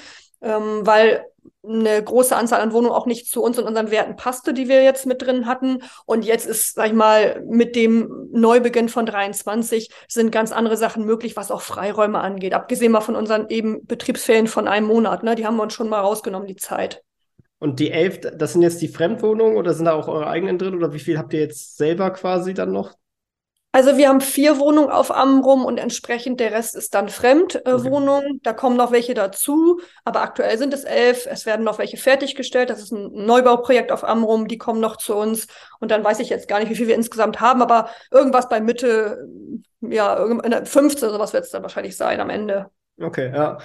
ähm, 0.44 0.86
weil 0.86 1.26
eine 1.66 2.04
große 2.04 2.36
Anzahl 2.36 2.62
an 2.62 2.74
Wohnungen 2.74 2.94
auch 2.94 3.06
nicht 3.06 3.28
zu 3.28 3.42
uns 3.42 3.58
und 3.58 3.66
unseren 3.66 3.90
Werten 3.90 4.18
passte, 4.18 4.54
die 4.54 4.68
wir 4.68 4.84
jetzt 4.84 5.06
mit 5.06 5.22
drin 5.22 5.46
hatten. 5.46 5.80
Und 6.06 6.26
jetzt 6.26 6.46
ist, 6.46 6.76
sag 6.76 6.88
ich 6.88 6.94
mal, 6.94 7.42
mit 7.48 7.76
dem 7.76 8.28
Neubeginn 8.32 8.90
von 8.90 9.06
23 9.06 9.90
sind 10.08 10.32
ganz 10.32 10.52
andere 10.52 10.76
Sachen 10.76 11.06
möglich, 11.06 11.38
was 11.38 11.52
auch 11.52 11.62
Freiräume 11.62 12.20
angeht. 12.20 12.54
Abgesehen 12.54 12.92
mal 12.92 13.02
von 13.02 13.16
unseren 13.16 13.48
eben 13.50 13.86
Betriebsferien 13.86 14.48
von 14.48 14.68
einem 14.68 14.88
Monat, 14.88 15.24
ne? 15.24 15.36
Die 15.36 15.46
haben 15.46 15.56
wir 15.56 15.64
uns 15.64 15.74
schon 15.74 15.90
mal 15.90 16.02
rausgenommen, 16.02 16.48
die 16.48 16.58
Zeit. 16.58 17.02
Und 17.60 17.80
die 17.80 17.92
elf, 17.92 18.20
das 18.20 18.54
sind 18.54 18.62
jetzt 18.62 18.82
die 18.82 18.90
Fremdwohnungen 18.90 19.56
oder 19.56 19.74
sind 19.74 19.86
da 19.86 19.94
auch 19.94 20.10
eure 20.10 20.28
eigenen 20.28 20.58
drin? 20.58 20.76
Oder 20.76 20.94
wie 20.94 21.00
viel 21.00 21.18
habt 21.18 21.34
ihr 21.34 21.40
jetzt 21.40 21.78
selber 21.78 22.12
quasi 22.12 22.54
dann 22.54 22.74
noch? 22.74 22.94
Also 23.76 23.98
wir 23.98 24.08
haben 24.08 24.22
vier 24.22 24.60
Wohnungen 24.60 24.92
auf 24.92 25.10
Amrum 25.10 25.66
und 25.66 25.80
entsprechend 25.80 26.40
der 26.40 26.52
Rest 26.52 26.76
ist 26.76 26.94
dann 26.94 27.10
Fremdwohnungen. 27.10 28.24
Äh, 28.24 28.30
okay. 28.30 28.40
Da 28.44 28.54
kommen 28.54 28.78
noch 28.78 28.92
welche 28.92 29.16
dazu, 29.16 29.82
aber 30.06 30.22
aktuell 30.22 30.60
sind 30.60 30.76
es 30.76 30.84
elf. 30.84 31.26
Es 31.26 31.48
werden 31.48 31.66
noch 31.66 31.80
welche 31.80 31.98
fertiggestellt. 31.98 32.70
Das 32.70 32.80
ist 32.80 32.92
ein 32.92 33.26
Neubauprojekt 33.26 33.92
auf 33.92 34.04
Amrum, 34.04 34.48
die 34.48 34.60
kommen 34.60 34.80
noch 34.80 34.98
zu 34.98 35.16
uns. 35.16 35.48
Und 35.80 35.90
dann 35.90 36.04
weiß 36.04 36.20
ich 36.20 36.30
jetzt 36.30 36.48
gar 36.48 36.60
nicht, 36.60 36.70
wie 36.70 36.76
viel 36.76 36.88
wir 36.88 36.94
insgesamt 36.94 37.42
haben, 37.42 37.64
aber 37.64 37.90
irgendwas 38.12 38.48
bei 38.48 38.62
Mitte, 38.62 39.28
ja, 39.82 40.24
15 40.66 41.08
oder 41.10 41.18
sowas 41.18 41.34
wird 41.34 41.46
es 41.46 41.50
dann 41.50 41.64
wahrscheinlich 41.64 41.98
sein 41.98 42.22
am 42.22 42.30
Ende. 42.30 42.70
Okay, 43.02 43.32
ja. 43.34 43.58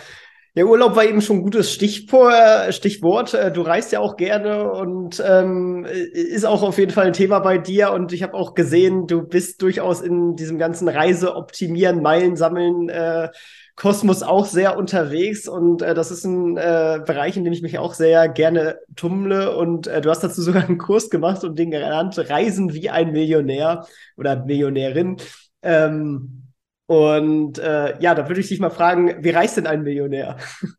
Ja, 0.58 0.64
Urlaub 0.64 0.96
war 0.96 1.04
eben 1.04 1.20
schon 1.20 1.36
ein 1.36 1.42
gutes 1.42 1.72
Stichwort. 1.72 2.74
Stichwort. 2.74 3.32
Äh, 3.32 3.52
du 3.52 3.62
reist 3.62 3.92
ja 3.92 4.00
auch 4.00 4.16
gerne 4.16 4.72
und 4.72 5.22
ähm, 5.24 5.84
ist 5.84 6.44
auch 6.44 6.64
auf 6.64 6.78
jeden 6.78 6.90
Fall 6.90 7.06
ein 7.06 7.12
Thema 7.12 7.38
bei 7.38 7.58
dir. 7.58 7.92
Und 7.92 8.12
ich 8.12 8.24
habe 8.24 8.34
auch 8.34 8.54
gesehen, 8.54 9.06
du 9.06 9.22
bist 9.22 9.62
durchaus 9.62 10.00
in 10.00 10.34
diesem 10.34 10.58
ganzen 10.58 10.88
Reiseoptimieren, 10.88 12.02
Meilen 12.02 12.34
sammeln. 12.34 12.88
Äh, 12.88 13.28
Kosmos 13.76 14.24
auch 14.24 14.46
sehr 14.46 14.76
unterwegs 14.76 15.46
und 15.46 15.80
äh, 15.82 15.94
das 15.94 16.10
ist 16.10 16.24
ein 16.24 16.56
äh, 16.56 16.98
Bereich, 17.06 17.36
in 17.36 17.44
dem 17.44 17.52
ich 17.52 17.62
mich 17.62 17.78
auch 17.78 17.94
sehr 17.94 18.28
gerne 18.28 18.80
tummle 18.96 19.56
und 19.56 19.86
äh, 19.86 20.00
du 20.00 20.10
hast 20.10 20.24
dazu 20.24 20.42
sogar 20.42 20.64
einen 20.64 20.78
Kurs 20.78 21.08
gemacht 21.08 21.44
und 21.44 21.56
den 21.56 21.70
genannt 21.70 22.18
Reisen 22.18 22.74
wie 22.74 22.90
ein 22.90 23.12
Millionär 23.12 23.86
oder 24.16 24.44
Millionärin. 24.44 25.18
Ähm, 25.62 26.47
und 26.88 27.58
äh, 27.58 28.00
ja, 28.00 28.14
da 28.14 28.28
würde 28.28 28.40
ich 28.40 28.48
dich 28.48 28.60
mal 28.60 28.70
fragen, 28.70 29.22
wie 29.22 29.28
reist 29.30 29.58
denn 29.58 29.66
ein 29.66 29.82
Millionär? 29.82 30.38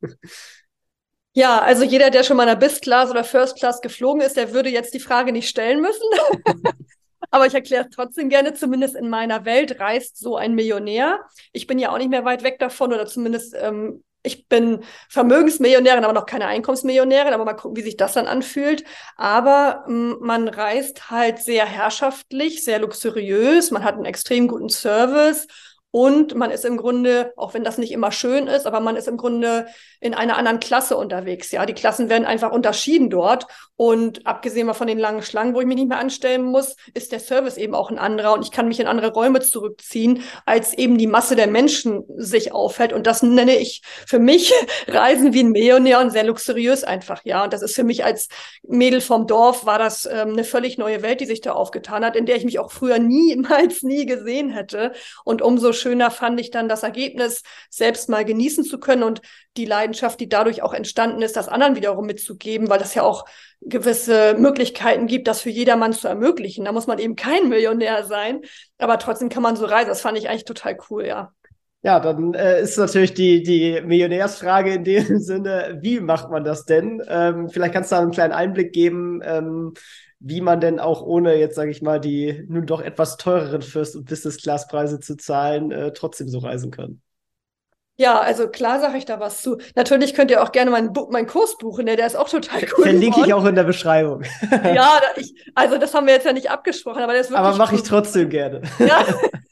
Ja, 1.34 1.60
also 1.60 1.84
jeder, 1.84 2.10
der 2.10 2.24
schon 2.24 2.36
mal 2.36 2.44
in 2.44 2.50
einer 2.50 2.60
Bis-Class 2.60 3.12
oder 3.12 3.24
First-Class 3.24 3.82
geflogen 3.82 4.20
ist, 4.20 4.36
der 4.36 4.52
würde 4.52 4.70
jetzt 4.70 4.96
die 4.96 5.00
Frage 5.00 5.32
nicht 5.32 5.48
stellen 5.48 5.80
müssen. 5.80 6.02
Aber 7.32 7.46
ich 7.46 7.54
erkläre 7.54 7.86
es 7.86 7.96
trotzdem 7.96 8.30
gerne, 8.30 8.56
zumindest 8.56 8.96
in 8.96 9.10
meiner 9.10 9.46
Welt 9.46 9.80
reist 9.80 10.18
so 10.18 10.36
ein 10.36 10.56
Millionär. 10.56 11.20
Ich 11.54 11.68
bin 11.68 11.78
ja 11.78 11.94
auch 11.94 12.00
nicht 12.00 12.10
mehr 12.10 12.26
weit 12.26 12.44
weg 12.44 12.58
davon 12.58 12.92
oder 12.92 13.06
zumindest 13.06 13.56
ähm, 13.56 14.04
ich 14.22 14.48
bin 14.50 14.84
Vermögensmillionärin, 15.08 16.04
aber 16.04 16.14
noch 16.14 16.26
keine 16.26 16.48
Einkommensmillionärin, 16.48 17.34
aber 17.34 17.46
mal 17.46 17.54
gucken, 17.54 17.78
wie 17.78 17.84
sich 17.84 17.96
das 17.96 18.14
dann 18.14 18.28
anfühlt. 18.28 18.84
Aber 19.16 19.86
ähm, 19.88 20.18
man 20.20 20.48
reist 20.48 21.10
halt 21.10 21.40
sehr 21.40 21.66
herrschaftlich, 21.66 22.64
sehr 22.64 22.80
luxuriös, 22.80 23.72
man 23.72 23.84
hat 23.84 23.96
einen 23.96 24.06
extrem 24.06 24.48
guten 24.48 24.70
Service 24.70 25.48
und 25.92 26.36
man 26.36 26.52
ist 26.52 26.66
im 26.66 26.78
Grunde, 26.78 27.34
auch 27.36 27.56
wenn 27.56 27.64
das 27.64 27.80
nicht 27.80 27.92
immer 27.92 28.12
schön 28.12 28.46
ist, 28.46 28.68
aber 28.68 28.80
man 28.80 28.96
ist 28.96 29.08
im 29.08 29.18
Grunde 29.18 29.68
in 30.00 30.14
einer 30.14 30.38
anderen 30.38 30.60
Klasse 30.60 30.96
unterwegs. 30.96 31.52
Ja, 31.52 31.66
die 31.66 31.74
Klassen 31.74 32.10
werden 32.10 32.26
einfach 32.26 32.52
unterschieden 32.52 33.10
dort. 33.10 33.48
Und 33.76 34.28
abgesehen 34.28 34.68
mal 34.68 34.74
von 34.74 34.88
den 34.88 35.00
langen 35.00 35.24
Schlangen, 35.24 35.56
wo 35.56 35.62
ich 35.62 35.66
mich 35.66 35.78
nicht 35.78 35.88
mehr 35.88 36.00
anstellen 36.00 36.44
muss, 36.44 36.76
ist 36.94 37.12
der 37.12 37.20
Service 37.20 37.58
eben 37.58 37.74
auch 37.74 37.90
ein 37.90 37.98
anderer 37.98 38.34
und 38.34 38.44
ich 38.44 38.52
kann 38.52 38.68
mich 38.68 38.80
in 38.80 38.88
andere 38.88 39.14
Räume 39.14 39.40
zurückziehen, 39.40 40.22
als 40.46 40.74
eben 40.74 40.98
die 40.98 41.08
Masse 41.08 41.36
der 41.36 41.48
Menschen 41.48 42.04
sich 42.18 42.52
aufhält. 42.52 42.94
Und 42.94 43.08
das 43.08 43.24
nenne 43.24 43.58
ich 43.58 43.82
für 44.06 44.20
mich 44.20 44.54
Reisen 44.88 45.34
wie 45.34 45.44
ein 45.44 45.52
Millionär 45.52 46.02
und 46.02 46.12
sehr 46.12 46.26
luxuriös 46.26 46.84
einfach. 46.84 47.22
Ja, 47.24 47.46
und 47.46 47.54
das 47.54 47.62
ist 47.62 47.74
für 47.74 47.86
mich 47.86 48.04
als 48.04 48.28
Mädel 48.64 49.02
vom 49.02 49.28
Dorf 49.28 49.66
war 49.66 49.80
das 49.80 50.06
ähm, 50.06 50.34
eine 50.34 50.44
völlig 50.44 50.78
neue 50.78 51.02
Welt, 51.02 51.22
die 51.22 51.26
sich 51.26 51.42
da 51.42 51.54
aufgetan 51.54 52.06
hat, 52.06 52.16
in 52.16 52.26
der 52.26 52.36
ich 52.36 52.46
mich 52.46 52.60
auch 52.60 52.72
früher 52.72 53.00
niemals 53.00 53.82
nie 53.82 54.06
gesehen 54.06 54.52
hätte. 54.52 54.92
Und 55.24 55.42
umso 55.42 55.74
schöner 55.80 56.12
fand 56.12 56.40
ich 56.40 56.52
dann 56.52 56.70
das 56.70 56.84
Ergebnis, 56.84 57.44
selbst 57.70 58.10
mal 58.10 58.26
genießen 58.26 58.64
zu 58.64 58.80
können 58.80 59.04
und 59.04 59.22
die 59.58 59.66
Leidenschaft, 59.66 60.20
die 60.20 60.30
dadurch 60.30 60.62
auch 60.62 60.74
entstanden 60.74 61.22
ist, 61.22 61.36
das 61.36 61.48
anderen 61.48 61.76
wiederum 61.76 62.06
mitzugeben, 62.06 62.70
weil 62.70 62.80
das 62.80 62.96
ja 62.96 63.04
auch 63.04 63.26
gewisse 63.62 64.36
Möglichkeiten 64.38 65.08
gibt, 65.08 65.28
das 65.28 65.42
für 65.42 65.50
jedermann 65.50 65.94
zu 65.94 66.08
ermöglichen. 66.08 66.66
Da 66.66 66.72
muss 66.72 66.88
man 66.88 67.00
eben 67.00 67.16
kein 67.16 67.50
Millionär 67.50 68.06
sein, 68.06 68.42
aber 68.78 69.00
trotzdem 69.00 69.30
kann 69.30 69.44
man 69.44 69.56
so 69.56 69.66
reisen. 69.66 69.90
Das 69.90 70.02
fand 70.02 70.18
ich 70.18 70.30
eigentlich 70.30 70.46
total 70.46 70.78
cool, 70.90 71.06
ja. 71.06 71.34
Ja, 71.82 72.02
dann 72.02 72.34
äh, 72.34 72.62
ist 72.62 72.78
natürlich 72.78 73.14
die, 73.14 73.42
die 73.42 73.82
Millionärsfrage 73.82 74.74
in 74.74 74.84
dem 74.84 75.20
Sinne, 75.20 75.80
wie 75.82 76.02
macht 76.02 76.30
man 76.30 76.44
das 76.44 76.66
denn? 76.66 77.02
Ähm, 77.08 77.50
vielleicht 77.50 77.74
kannst 77.74 77.92
du 77.92 77.96
da 77.96 78.02
einen 78.02 78.12
kleinen 78.12 78.34
Einblick 78.34 78.74
geben, 78.74 79.22
ähm, 79.24 79.74
wie 80.20 80.42
man 80.42 80.60
denn 80.60 80.80
auch 80.80 81.02
ohne 81.02 81.36
jetzt, 81.36 81.56
sage 81.56 81.72
ich 81.72 81.82
mal, 81.82 82.00
die 82.00 82.46
nun 82.48 82.66
doch 82.66 82.82
etwas 82.82 83.18
teureren 83.18 83.62
First- 83.62 83.96
und 83.96 84.10
Business-Class-Preise 84.10 85.00
zu 85.00 85.16
zahlen, 85.16 85.72
äh, 85.72 85.94
trotzdem 85.94 86.28
so 86.28 86.40
reisen 86.40 86.72
kann. 86.72 87.02
Ja, 88.00 88.20
also 88.20 88.48
klar 88.48 88.80
sage 88.80 88.98
ich 88.98 89.04
da 89.04 89.20
was 89.20 89.42
zu. 89.42 89.58
Natürlich 89.76 90.14
könnt 90.14 90.32
ihr 90.32 90.42
auch 90.42 90.54
gerne 90.54 90.72
meinen, 90.72 90.94
meinen 91.10 91.28
Kurs 91.28 91.58
buchen, 91.58 91.86
der, 91.86 91.98
der 91.98 92.08
ist 92.08 92.16
auch 92.16 92.30
total 92.30 92.62
cool. 92.78 92.84
Verlinke 92.84 93.08
geworden. 93.08 93.28
ich 93.28 93.34
auch 93.34 93.46
in 93.46 93.56
der 93.56 93.66
Beschreibung. 93.66 94.24
ja, 94.52 95.02
ich, 95.18 95.34
also 95.54 95.78
das 95.78 95.94
haben 95.94 96.08
wir 96.08 96.14
jetzt 96.14 96.26
ja 96.26 96.32
nicht 96.32 96.50
abgesprochen, 96.50 97.02
aber 97.04 97.12
der 97.12 97.22
ist 97.22 97.30
wirklich. 97.30 97.46
Aber 97.46 97.58
mache 97.58 97.76
ich 97.76 97.84
trotzdem 97.84 98.30
gerne. 98.30 98.62
Ja. 98.80 99.06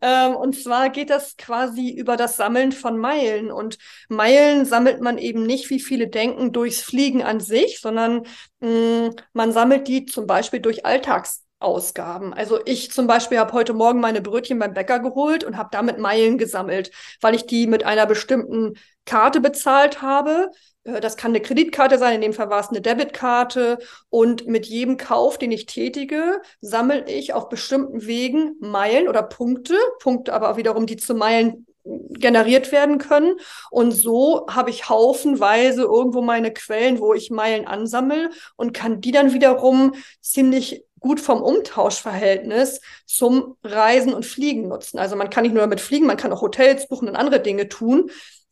ähm, 0.00 0.36
und 0.36 0.60
zwar 0.60 0.90
geht 0.90 1.10
das 1.10 1.36
quasi 1.36 1.90
über 1.90 2.16
das 2.16 2.36
Sammeln 2.36 2.72
von 2.72 2.98
Meilen. 2.98 3.50
Und 3.50 3.78
Meilen 4.08 4.64
sammelt 4.64 5.00
man 5.00 5.18
eben 5.18 5.44
nicht, 5.44 5.70
wie 5.70 5.80
viele 5.80 6.08
denken, 6.08 6.52
durchs 6.52 6.82
Fliegen 6.82 7.22
an 7.22 7.40
sich, 7.40 7.80
sondern 7.80 8.26
mh, 8.60 8.68
mm, 9.08 9.16
man 9.32 9.52
sammelt 9.52 9.88
die 9.88 10.06
zum 10.06 10.26
Beispiel 10.26 10.60
durch 10.60 10.84
Alltags 10.86 11.44
Ausgaben. 11.60 12.32
Also 12.32 12.58
ich 12.64 12.90
zum 12.90 13.06
Beispiel 13.06 13.38
habe 13.38 13.52
heute 13.52 13.74
Morgen 13.74 14.00
meine 14.00 14.22
Brötchen 14.22 14.58
beim 14.58 14.72
Bäcker 14.72 14.98
geholt 14.98 15.44
und 15.44 15.58
habe 15.58 15.68
damit 15.70 15.98
Meilen 15.98 16.38
gesammelt, 16.38 16.90
weil 17.20 17.34
ich 17.34 17.46
die 17.46 17.66
mit 17.66 17.84
einer 17.84 18.06
bestimmten 18.06 18.78
Karte 19.04 19.40
bezahlt 19.40 20.00
habe. 20.00 20.50
Äh, 20.84 21.00
das 21.00 21.16
kann 21.16 21.32
eine 21.32 21.40
Kreditkarte 21.40 21.98
sein, 21.98 22.16
in 22.16 22.20
dem 22.20 22.32
Fall 22.32 22.50
war 22.50 22.60
es 22.60 22.68
eine 22.68 22.80
Debitkarte. 22.80 23.78
Und 24.08 24.46
mit 24.46 24.66
jedem 24.66 24.96
Kauf, 24.96 25.38
den 25.38 25.52
ich 25.52 25.66
tätige, 25.66 26.40
sammle 26.60 27.04
ich 27.08 27.32
auf 27.32 27.48
bestimmten 27.48 28.06
Wegen 28.06 28.56
Meilen 28.60 29.08
oder 29.08 29.22
Punkte, 29.22 29.74
Punkte 30.00 30.32
aber 30.32 30.56
wiederum, 30.56 30.86
die 30.86 30.96
zu 30.96 31.14
Meilen 31.14 31.66
generiert 31.84 32.72
werden 32.72 32.98
können. 32.98 33.36
Und 33.70 33.92
so 33.92 34.46
habe 34.48 34.70
ich 34.70 34.88
haufenweise 34.88 35.82
irgendwo 35.82 36.22
meine 36.22 36.52
Quellen, 36.52 37.00
wo 37.00 37.14
ich 37.14 37.30
Meilen 37.30 37.66
ansammle 37.66 38.30
und 38.56 38.72
kann 38.72 39.00
die 39.00 39.12
dann 39.12 39.32
wiederum 39.32 39.94
ziemlich 40.20 40.84
gut 40.98 41.20
vom 41.20 41.40
Umtauschverhältnis 41.40 42.82
zum 43.06 43.56
Reisen 43.64 44.12
und 44.12 44.26
Fliegen 44.26 44.68
nutzen. 44.68 44.98
Also 44.98 45.16
man 45.16 45.30
kann 45.30 45.44
nicht 45.44 45.52
nur 45.52 45.62
damit 45.62 45.80
fliegen, 45.80 46.06
man 46.06 46.18
kann 46.18 46.32
auch 46.32 46.42
Hotels 46.42 46.88
buchen 46.88 47.08
und 47.08 47.16
andere 47.16 47.40
Dinge 47.40 47.68
tun, 47.68 48.10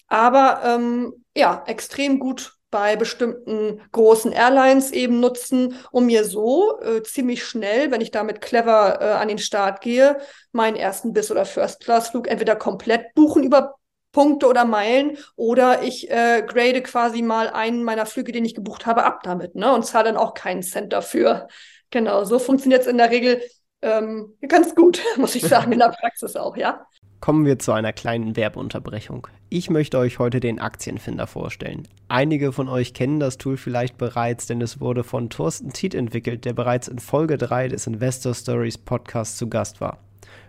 aber 0.08 0.62
ähm, 0.64 1.24
ja, 1.38 1.62
extrem 1.66 2.18
gut 2.18 2.54
bei 2.70 2.96
bestimmten 2.96 3.80
großen 3.92 4.32
Airlines 4.32 4.90
eben 4.90 5.20
nutzen, 5.20 5.76
um 5.90 6.06
mir 6.06 6.24
so 6.24 6.80
äh, 6.82 7.02
ziemlich 7.02 7.44
schnell, 7.44 7.90
wenn 7.90 8.02
ich 8.02 8.10
damit 8.10 8.42
clever 8.42 9.00
äh, 9.00 9.04
an 9.12 9.28
den 9.28 9.38
Start 9.38 9.80
gehe, 9.80 10.18
meinen 10.52 10.76
ersten 10.76 11.14
Bis- 11.14 11.30
oder 11.30 11.46
First-Class-Flug 11.46 12.28
entweder 12.28 12.56
komplett 12.56 13.14
buchen 13.14 13.42
über 13.42 13.76
Punkte 14.12 14.48
oder 14.48 14.64
Meilen 14.64 15.16
oder 15.36 15.82
ich 15.82 16.10
äh, 16.10 16.42
grade 16.46 16.82
quasi 16.82 17.22
mal 17.22 17.48
einen 17.48 17.84
meiner 17.84 18.04
Flüge, 18.04 18.32
den 18.32 18.44
ich 18.44 18.54
gebucht 18.54 18.84
habe, 18.84 19.04
ab 19.04 19.20
damit 19.22 19.54
ne? 19.54 19.72
und 19.72 19.86
zahle 19.86 20.04
dann 20.04 20.16
auch 20.16 20.34
keinen 20.34 20.62
Cent 20.62 20.92
dafür. 20.92 21.48
Genau, 21.90 22.24
so 22.24 22.38
funktioniert 22.38 22.82
es 22.82 22.86
in 22.86 22.98
der 22.98 23.10
Regel 23.10 23.40
ähm, 23.80 24.36
ganz 24.46 24.74
gut, 24.74 25.00
muss 25.16 25.34
ich 25.34 25.46
sagen, 25.46 25.72
in 25.72 25.78
der 25.78 25.94
Praxis 25.98 26.36
auch, 26.36 26.56
ja. 26.56 26.86
Kommen 27.20 27.44
wir 27.44 27.58
zu 27.58 27.72
einer 27.72 27.92
kleinen 27.92 28.36
Werbeunterbrechung. 28.36 29.26
Ich 29.48 29.70
möchte 29.70 29.98
euch 29.98 30.20
heute 30.20 30.38
den 30.38 30.60
Aktienfinder 30.60 31.26
vorstellen. 31.26 31.88
Einige 32.06 32.52
von 32.52 32.68
euch 32.68 32.94
kennen 32.94 33.18
das 33.18 33.38
Tool 33.38 33.56
vielleicht 33.56 33.98
bereits, 33.98 34.46
denn 34.46 34.60
es 34.60 34.80
wurde 34.80 35.02
von 35.02 35.28
Thorsten 35.28 35.72
Tiet 35.72 35.94
entwickelt, 35.94 36.44
der 36.44 36.52
bereits 36.52 36.86
in 36.86 37.00
Folge 37.00 37.36
3 37.36 37.68
des 37.68 37.88
Investor 37.88 38.34
Stories 38.34 38.78
Podcasts 38.78 39.36
zu 39.36 39.48
Gast 39.48 39.80
war. 39.80 39.98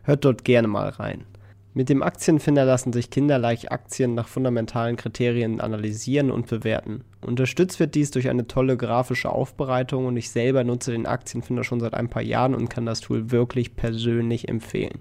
Hört 0.04 0.26
dort 0.26 0.46
gerne 0.46 0.68
mal 0.68 0.90
rein. 0.90 1.26
Mit 1.74 1.90
dem 1.90 2.04
Aktienfinder 2.04 2.66
lassen 2.66 2.94
sich 2.94 3.10
kinderleicht 3.10 3.72
Aktien 3.72 4.14
nach 4.14 4.28
fundamentalen 4.28 4.96
Kriterien 4.96 5.62
analysieren 5.62 6.30
und 6.30 6.48
bewerten. 6.48 7.04
Unterstützt 7.22 7.80
wird 7.80 7.96
dies 7.96 8.12
durch 8.12 8.30
eine 8.30 8.48
tolle 8.48 8.78
grafische 8.78 9.32
Aufbereitung 9.32 10.06
und 10.06 10.18
ich 10.18 10.30
selber 10.30 10.64
nutze 10.64 10.92
den 10.92 11.06
Aktienfinder 11.06 11.64
schon 11.64 11.80
seit 11.80 11.94
ein 11.96 12.10
paar 12.10 12.24
Jahren 12.24 12.54
und 12.54 12.70
kann 12.70 12.86
das 12.86 13.02
Tool 13.02 13.32
wirklich 13.32 13.76
persönlich 13.76 14.50
empfehlen. 14.50 15.00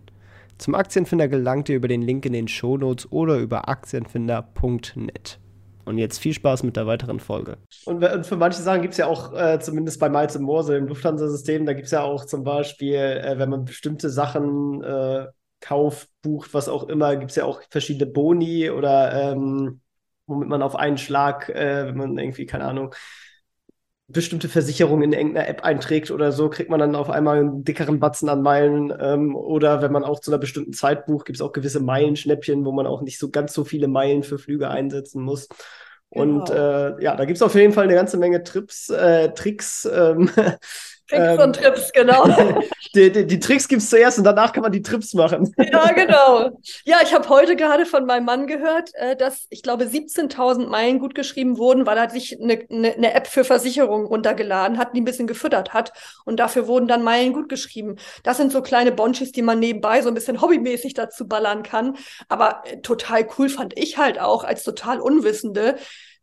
Zum 0.58 0.74
Aktienfinder 0.74 1.28
gelangt 1.28 1.68
ihr 1.68 1.76
über 1.76 1.88
den 1.88 2.02
Link 2.02 2.26
in 2.26 2.32
den 2.32 2.48
Shownotes 2.48 3.10
oder 3.12 3.38
über 3.38 3.68
aktienfinder.net. 3.68 5.38
Und 5.84 5.96
jetzt 5.96 6.18
viel 6.18 6.34
Spaß 6.34 6.64
mit 6.64 6.76
der 6.76 6.86
weiteren 6.86 7.18
Folge. 7.18 7.56
Und, 7.86 8.04
für 8.26 8.36
manche 8.36 8.60
Sachen 8.60 8.82
gibt 8.82 8.92
es 8.92 8.98
ja 8.98 9.06
auch, 9.06 9.32
äh, 9.32 9.58
zumindest 9.58 9.98
bei 9.98 10.10
Miles 10.10 10.38
Morse 10.38 10.76
im 10.76 10.86
Lufthansa-System, 10.86 11.64
da 11.64 11.72
gibt 11.72 11.86
es 11.86 11.92
ja 11.92 12.02
auch 12.02 12.26
zum 12.26 12.44
Beispiel, 12.44 12.94
äh, 12.94 13.38
wenn 13.38 13.48
man 13.48 13.64
bestimmte 13.64 14.10
Sachen 14.10 14.82
äh, 14.82 15.26
kauft, 15.60 16.10
bucht, 16.20 16.52
was 16.52 16.68
auch 16.68 16.88
immer, 16.88 17.16
gibt 17.16 17.30
es 17.30 17.36
ja 17.36 17.44
auch 17.44 17.62
verschiedene 17.70 18.10
Boni 18.10 18.68
oder 18.68 19.32
ähm, 19.32 19.80
womit 20.26 20.48
man 20.48 20.60
auf 20.60 20.76
einen 20.76 20.98
Schlag, 20.98 21.48
äh, 21.48 21.86
wenn 21.86 21.96
man 21.96 22.18
irgendwie, 22.18 22.44
keine 22.44 22.64
Ahnung, 22.64 22.94
bestimmte 24.08 24.48
Versicherungen 24.48 25.12
in 25.12 25.18
irgendeiner 25.18 25.48
App 25.48 25.64
einträgt 25.64 26.10
oder 26.10 26.32
so, 26.32 26.48
kriegt 26.48 26.70
man 26.70 26.80
dann 26.80 26.96
auf 26.96 27.10
einmal 27.10 27.40
einen 27.40 27.64
dickeren 27.64 28.00
Batzen 28.00 28.30
an 28.30 28.42
Meilen. 28.42 28.92
Ähm, 28.98 29.36
oder 29.36 29.82
wenn 29.82 29.92
man 29.92 30.02
auch 30.02 30.20
zu 30.20 30.30
einer 30.30 30.38
bestimmten 30.38 30.72
Zeit 30.72 31.04
bucht, 31.04 31.26
gibt 31.26 31.36
es 31.36 31.42
auch 31.42 31.52
gewisse 31.52 31.80
Meilenschnäppchen, 31.80 32.64
wo 32.64 32.72
man 32.72 32.86
auch 32.86 33.02
nicht 33.02 33.18
so 33.18 33.30
ganz 33.30 33.52
so 33.52 33.64
viele 33.64 33.86
Meilen 33.86 34.22
für 34.22 34.38
Flüge 34.38 34.70
einsetzen 34.70 35.22
muss. 35.22 35.48
Und 36.08 36.46
genau. 36.46 36.96
äh, 36.96 37.04
ja, 37.04 37.16
da 37.16 37.26
gibt 37.26 37.36
es 37.36 37.42
auf 37.42 37.54
jeden 37.54 37.74
Fall 37.74 37.84
eine 37.84 37.94
ganze 37.94 38.16
Menge 38.16 38.42
Trips, 38.42 38.88
äh, 38.88 39.30
Tricks, 39.34 39.86
ähm, 39.92 40.30
Tricks 41.08 41.22
ähm, 41.22 41.40
und 41.40 41.56
Trips, 41.56 41.92
genau. 41.92 42.24
die, 42.94 43.10
die, 43.10 43.26
die, 43.26 43.40
Tricks 43.40 43.66
gibt 43.66 43.82
es 43.82 43.88
zuerst 43.88 44.18
und 44.18 44.24
danach 44.24 44.52
kann 44.52 44.62
man 44.62 44.72
die 44.72 44.82
Trips 44.82 45.14
machen. 45.14 45.54
ja, 45.56 45.92
genau. 45.92 46.60
Ja, 46.84 46.98
ich 47.02 47.14
habe 47.14 47.28
heute 47.28 47.56
gerade 47.56 47.86
von 47.86 48.04
meinem 48.04 48.26
Mann 48.26 48.46
gehört, 48.46 48.90
äh, 48.94 49.16
dass 49.16 49.46
ich 49.48 49.62
glaube 49.62 49.84
17.000 49.84 50.68
Meilen 50.68 50.98
gut 50.98 51.14
geschrieben 51.14 51.56
wurden, 51.56 51.86
weil 51.86 51.96
er 51.96 52.10
sich 52.10 52.38
eine, 52.40 52.60
eine, 52.70 52.92
eine 52.94 53.14
App 53.14 53.26
für 53.26 53.44
Versicherungen 53.44 54.06
runtergeladen 54.06 54.76
hat, 54.76 54.94
die 54.94 55.00
ein 55.00 55.06
bisschen 55.06 55.26
gefüttert 55.26 55.72
hat 55.72 55.92
und 56.24 56.38
dafür 56.38 56.66
wurden 56.66 56.88
dann 56.88 57.02
Meilen 57.02 57.32
gut 57.32 57.48
geschrieben. 57.48 57.96
Das 58.22 58.36
sind 58.36 58.52
so 58.52 58.60
kleine 58.60 58.92
Bonchis, 58.92 59.32
die 59.32 59.42
man 59.42 59.58
nebenbei 59.58 60.02
so 60.02 60.08
ein 60.08 60.14
bisschen 60.14 60.42
hobbymäßig 60.42 60.92
dazu 60.92 61.26
ballern 61.26 61.62
kann. 61.62 61.96
Aber 62.28 62.62
äh, 62.66 62.80
total 62.82 63.26
cool 63.38 63.48
fand 63.48 63.78
ich 63.78 63.96
halt 63.96 64.20
auch 64.20 64.44
als 64.44 64.62
total 64.62 65.00
Unwissende, 65.00 65.76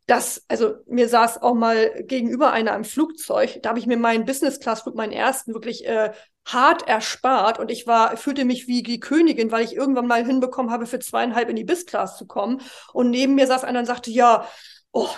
das, 0.08 0.44
also 0.48 0.76
mir 0.88 1.10
saß 1.10 1.42
auch 1.42 1.56
mal 1.56 2.04
gegenüber 2.04 2.52
einer 2.52 2.76
im 2.76 2.84
Flugzeug, 2.84 3.60
da 3.62 3.70
habe 3.70 3.80
ich 3.80 3.88
mir 3.88 3.98
meinen 3.98 4.26
Business-Class-Flug, 4.26 4.96
meinen 4.96 5.12
ersten, 5.12 5.54
wirklich 5.54 5.86
äh, 5.88 6.12
hart 6.46 6.88
erspart 6.88 7.60
und 7.60 7.72
ich 7.72 7.88
war, 7.88 8.16
fühlte 8.18 8.46
mich 8.46 8.68
wie 8.68 8.84
die 8.84 9.00
Königin, 9.00 9.52
weil 9.52 9.66
ich 9.66 9.76
irgendwann 9.76 10.06
mal 10.06 10.24
hinbekommen 10.24 10.72
habe, 10.72 10.86
für 10.86 11.00
zweieinhalb 11.00 11.50
in 11.50 11.56
die 11.56 11.64
Biz-Class 11.64 12.18
zu 12.18 12.28
kommen. 12.28 12.62
Und 12.94 13.10
neben 13.10 13.34
mir 13.34 13.48
saß 13.48 13.64
einer 13.64 13.80
und 13.80 13.86
sagte, 13.86 14.12
ja, 14.12 14.48
oh, 14.92 15.10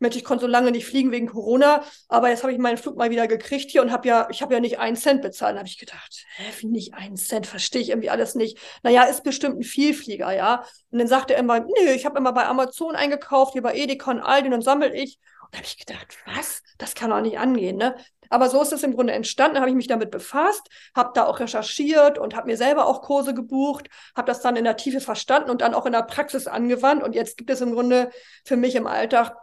Mensch, 0.00 0.16
ich 0.16 0.24
konnte 0.24 0.42
so 0.42 0.46
lange 0.46 0.70
nicht 0.70 0.86
fliegen 0.86 1.12
wegen 1.12 1.26
Corona, 1.26 1.84
aber 2.08 2.30
jetzt 2.30 2.42
habe 2.42 2.52
ich 2.52 2.58
meinen 2.58 2.78
Flug 2.78 2.96
mal 2.96 3.10
wieder 3.10 3.28
gekriegt 3.28 3.70
hier 3.70 3.82
und 3.82 3.92
habe 3.92 4.08
ja, 4.08 4.28
ich 4.30 4.42
habe 4.42 4.54
ja 4.54 4.60
nicht 4.60 4.78
einen 4.78 4.96
Cent 4.96 5.22
bezahlt. 5.22 5.56
Habe 5.56 5.68
ich 5.68 5.78
gedacht, 5.78 6.24
hä, 6.36 6.44
wie 6.58 6.66
nicht 6.66 6.94
einen 6.94 7.16
Cent? 7.16 7.46
Verstehe 7.46 7.82
ich 7.82 7.90
irgendwie 7.90 8.10
alles 8.10 8.34
nicht. 8.34 8.58
Naja, 8.82 9.04
ist 9.04 9.22
bestimmt 9.22 9.58
ein 9.58 9.62
Vielflieger, 9.62 10.32
ja. 10.34 10.64
Und 10.90 10.98
dann 10.98 11.08
sagte 11.08 11.34
er 11.34 11.40
immer, 11.40 11.60
nö, 11.60 11.90
ich 11.94 12.06
habe 12.06 12.18
immer 12.18 12.32
bei 12.32 12.46
Amazon 12.46 12.96
eingekauft, 12.96 13.52
hier 13.52 13.62
bei 13.62 13.74
Edeka 13.74 14.10
und 14.10 14.20
Aldi 14.20 14.46
und 14.46 14.52
dann 14.52 14.62
sammle 14.62 14.94
ich. 14.94 15.18
Und 15.46 15.56
habe 15.56 15.66
ich 15.66 15.78
gedacht, 15.78 16.16
was? 16.26 16.62
Das 16.78 16.94
kann 16.94 17.10
doch 17.10 17.20
nicht 17.20 17.38
angehen, 17.38 17.76
ne? 17.76 17.96
Aber 18.30 18.48
so 18.48 18.62
ist 18.62 18.72
es 18.72 18.84
im 18.84 18.94
Grunde 18.94 19.12
entstanden. 19.12 19.58
Habe 19.58 19.68
ich 19.68 19.74
mich 19.74 19.88
damit 19.88 20.10
befasst, 20.10 20.68
habe 20.94 21.10
da 21.14 21.26
auch 21.26 21.40
recherchiert 21.40 22.16
und 22.16 22.36
habe 22.36 22.46
mir 22.46 22.56
selber 22.56 22.86
auch 22.86 23.02
Kurse 23.02 23.34
gebucht, 23.34 23.88
habe 24.16 24.28
das 24.28 24.40
dann 24.40 24.56
in 24.56 24.64
der 24.64 24.76
Tiefe 24.76 25.00
verstanden 25.00 25.50
und 25.50 25.60
dann 25.60 25.74
auch 25.74 25.84
in 25.84 25.92
der 25.92 26.04
Praxis 26.04 26.46
angewandt. 26.46 27.02
Und 27.02 27.14
jetzt 27.14 27.36
gibt 27.36 27.50
es 27.50 27.60
im 27.60 27.72
Grunde 27.72 28.10
für 28.44 28.56
mich 28.56 28.76
im 28.76 28.86
Alltag 28.86 29.34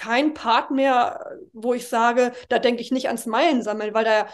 kein 0.00 0.32
Part 0.32 0.70
mehr, 0.70 1.36
wo 1.52 1.74
ich 1.74 1.86
sage, 1.86 2.32
da 2.48 2.58
denke 2.58 2.80
ich 2.80 2.90
nicht 2.90 3.08
ans 3.08 3.26
Meilensammeln, 3.26 3.92
weil 3.92 4.04
da 4.04 4.26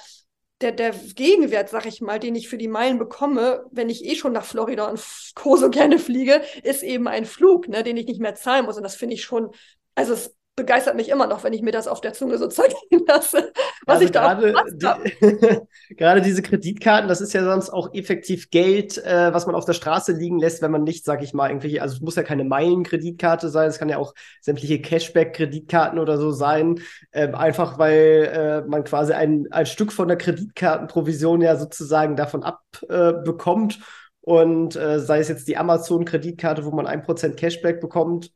der, 0.60 0.72
der 0.72 0.92
Gegenwert, 0.92 1.68
sag 1.68 1.86
ich 1.86 2.00
mal, 2.00 2.18
den 2.18 2.34
ich 2.36 2.48
für 2.48 2.56
die 2.56 2.68
Meilen 2.68 2.98
bekomme, 2.98 3.66
wenn 3.72 3.90
ich 3.90 4.04
eh 4.04 4.14
schon 4.14 4.32
nach 4.32 4.44
Florida 4.44 4.88
und 4.88 5.04
Co. 5.34 5.56
so 5.56 5.68
gerne 5.68 5.98
fliege, 5.98 6.40
ist 6.62 6.82
eben 6.82 7.08
ein 7.08 7.26
Flug, 7.26 7.68
ne, 7.68 7.82
den 7.82 7.96
ich 7.96 8.06
nicht 8.06 8.20
mehr 8.20 8.36
zahlen 8.36 8.64
muss. 8.64 8.76
Und 8.76 8.84
das 8.84 8.94
finde 8.94 9.16
ich 9.16 9.24
schon, 9.24 9.50
also 9.96 10.14
es 10.14 10.35
begeistert 10.56 10.96
mich 10.96 11.10
immer 11.10 11.26
noch, 11.26 11.44
wenn 11.44 11.52
ich 11.52 11.60
mir 11.60 11.70
das 11.70 11.86
auf 11.86 12.00
der 12.00 12.14
Zunge 12.14 12.38
so 12.38 12.46
zeigen 12.48 13.04
lasse, 13.06 13.52
was 13.84 13.96
also 13.96 14.04
ich 14.04 14.10
da 14.10 14.34
gerade, 14.34 14.54
die, 14.72 15.94
gerade 15.96 16.22
diese 16.22 16.42
Kreditkarten, 16.42 17.08
das 17.08 17.20
ist 17.20 17.34
ja 17.34 17.44
sonst 17.44 17.70
auch 17.70 17.92
effektiv 17.92 18.50
Geld, 18.50 18.96
äh, 19.04 19.32
was 19.34 19.46
man 19.46 19.54
auf 19.54 19.66
der 19.66 19.74
Straße 19.74 20.12
liegen 20.12 20.38
lässt, 20.38 20.62
wenn 20.62 20.70
man 20.70 20.82
nicht, 20.82 21.04
sag 21.04 21.22
ich 21.22 21.34
mal, 21.34 21.50
irgendwelche, 21.50 21.82
also 21.82 21.96
es 21.96 22.00
muss 22.00 22.16
ja 22.16 22.22
keine 22.22 22.44
Meilenkreditkarte 22.44 23.50
sein, 23.50 23.68
es 23.68 23.78
kann 23.78 23.90
ja 23.90 23.98
auch 23.98 24.14
sämtliche 24.40 24.80
Cashback-Kreditkarten 24.80 25.98
oder 25.98 26.16
so 26.16 26.32
sein, 26.32 26.80
äh, 27.10 27.30
einfach 27.32 27.78
weil 27.78 28.30
äh, 28.32 28.68
man 28.68 28.82
quasi 28.84 29.12
ein, 29.12 29.46
ein 29.50 29.66
Stück 29.66 29.92
von 29.92 30.08
der 30.08 30.16
Kreditkartenprovision 30.16 31.42
ja 31.42 31.56
sozusagen 31.56 32.16
davon 32.16 32.42
abbekommt. 32.42 33.78
und 34.22 34.74
äh, 34.74 35.00
sei 35.00 35.20
es 35.20 35.28
jetzt 35.28 35.46
die 35.48 35.58
Amazon-Kreditkarte, 35.58 36.64
wo 36.64 36.70
man 36.70 36.86
ein 36.86 37.02
Prozent 37.02 37.36
Cashback 37.36 37.80
bekommt, 37.80 38.32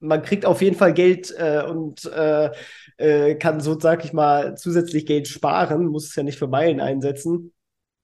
man 0.00 0.22
kriegt 0.22 0.46
auf 0.46 0.62
jeden 0.62 0.76
Fall 0.76 0.92
Geld 0.92 1.32
äh, 1.36 1.62
und 1.62 2.04
äh, 2.06 2.50
äh, 2.96 3.34
kann 3.36 3.60
so, 3.60 3.78
sag 3.78 4.04
ich 4.04 4.12
mal, 4.12 4.56
zusätzlich 4.56 5.06
Geld 5.06 5.28
sparen, 5.28 5.86
muss 5.86 6.08
es 6.08 6.16
ja 6.16 6.22
nicht 6.22 6.38
für 6.38 6.48
Meilen 6.48 6.80
einsetzen. 6.80 7.52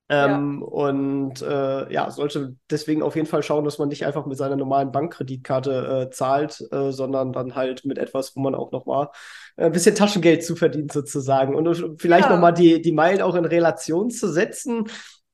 Ähm, 0.09 0.61
ja. 0.61 0.67
Und 0.69 1.43
äh, 1.43 1.93
ja, 1.93 2.11
sollte 2.11 2.55
deswegen 2.71 3.03
auf 3.03 3.17
jeden 3.17 3.27
Fall 3.27 3.43
schauen, 3.43 3.65
dass 3.65 3.79
man 3.79 3.89
nicht 3.89 4.07
einfach 4.07 4.25
mit 4.27 4.39
seiner 4.39 4.55
normalen 4.55 4.93
Bankkreditkarte 4.93 6.07
äh, 6.07 6.11
zahlt, 6.11 6.63
äh, 6.71 6.93
sondern 6.93 7.33
dann 7.33 7.57
halt 7.57 7.85
mit 7.85 7.99
etwas, 7.99 8.37
wo 8.37 8.41
man 8.41 8.55
auch 8.55 8.71
noch 8.71 8.87
mal 8.87 9.11
ein 9.57 9.73
bisschen 9.73 9.97
Taschengeld 9.97 10.45
zu 10.45 10.55
verdient 10.55 10.93
sozusagen. 10.93 11.57
Und 11.57 12.01
vielleicht 12.01 12.29
ja. 12.29 12.35
noch 12.35 12.41
mal 12.41 12.53
die, 12.53 12.81
die 12.81 12.93
Meilen 12.93 13.21
auch 13.21 13.35
in 13.35 13.45
Relation 13.47 14.11
zu 14.11 14.31
setzen 14.31 14.85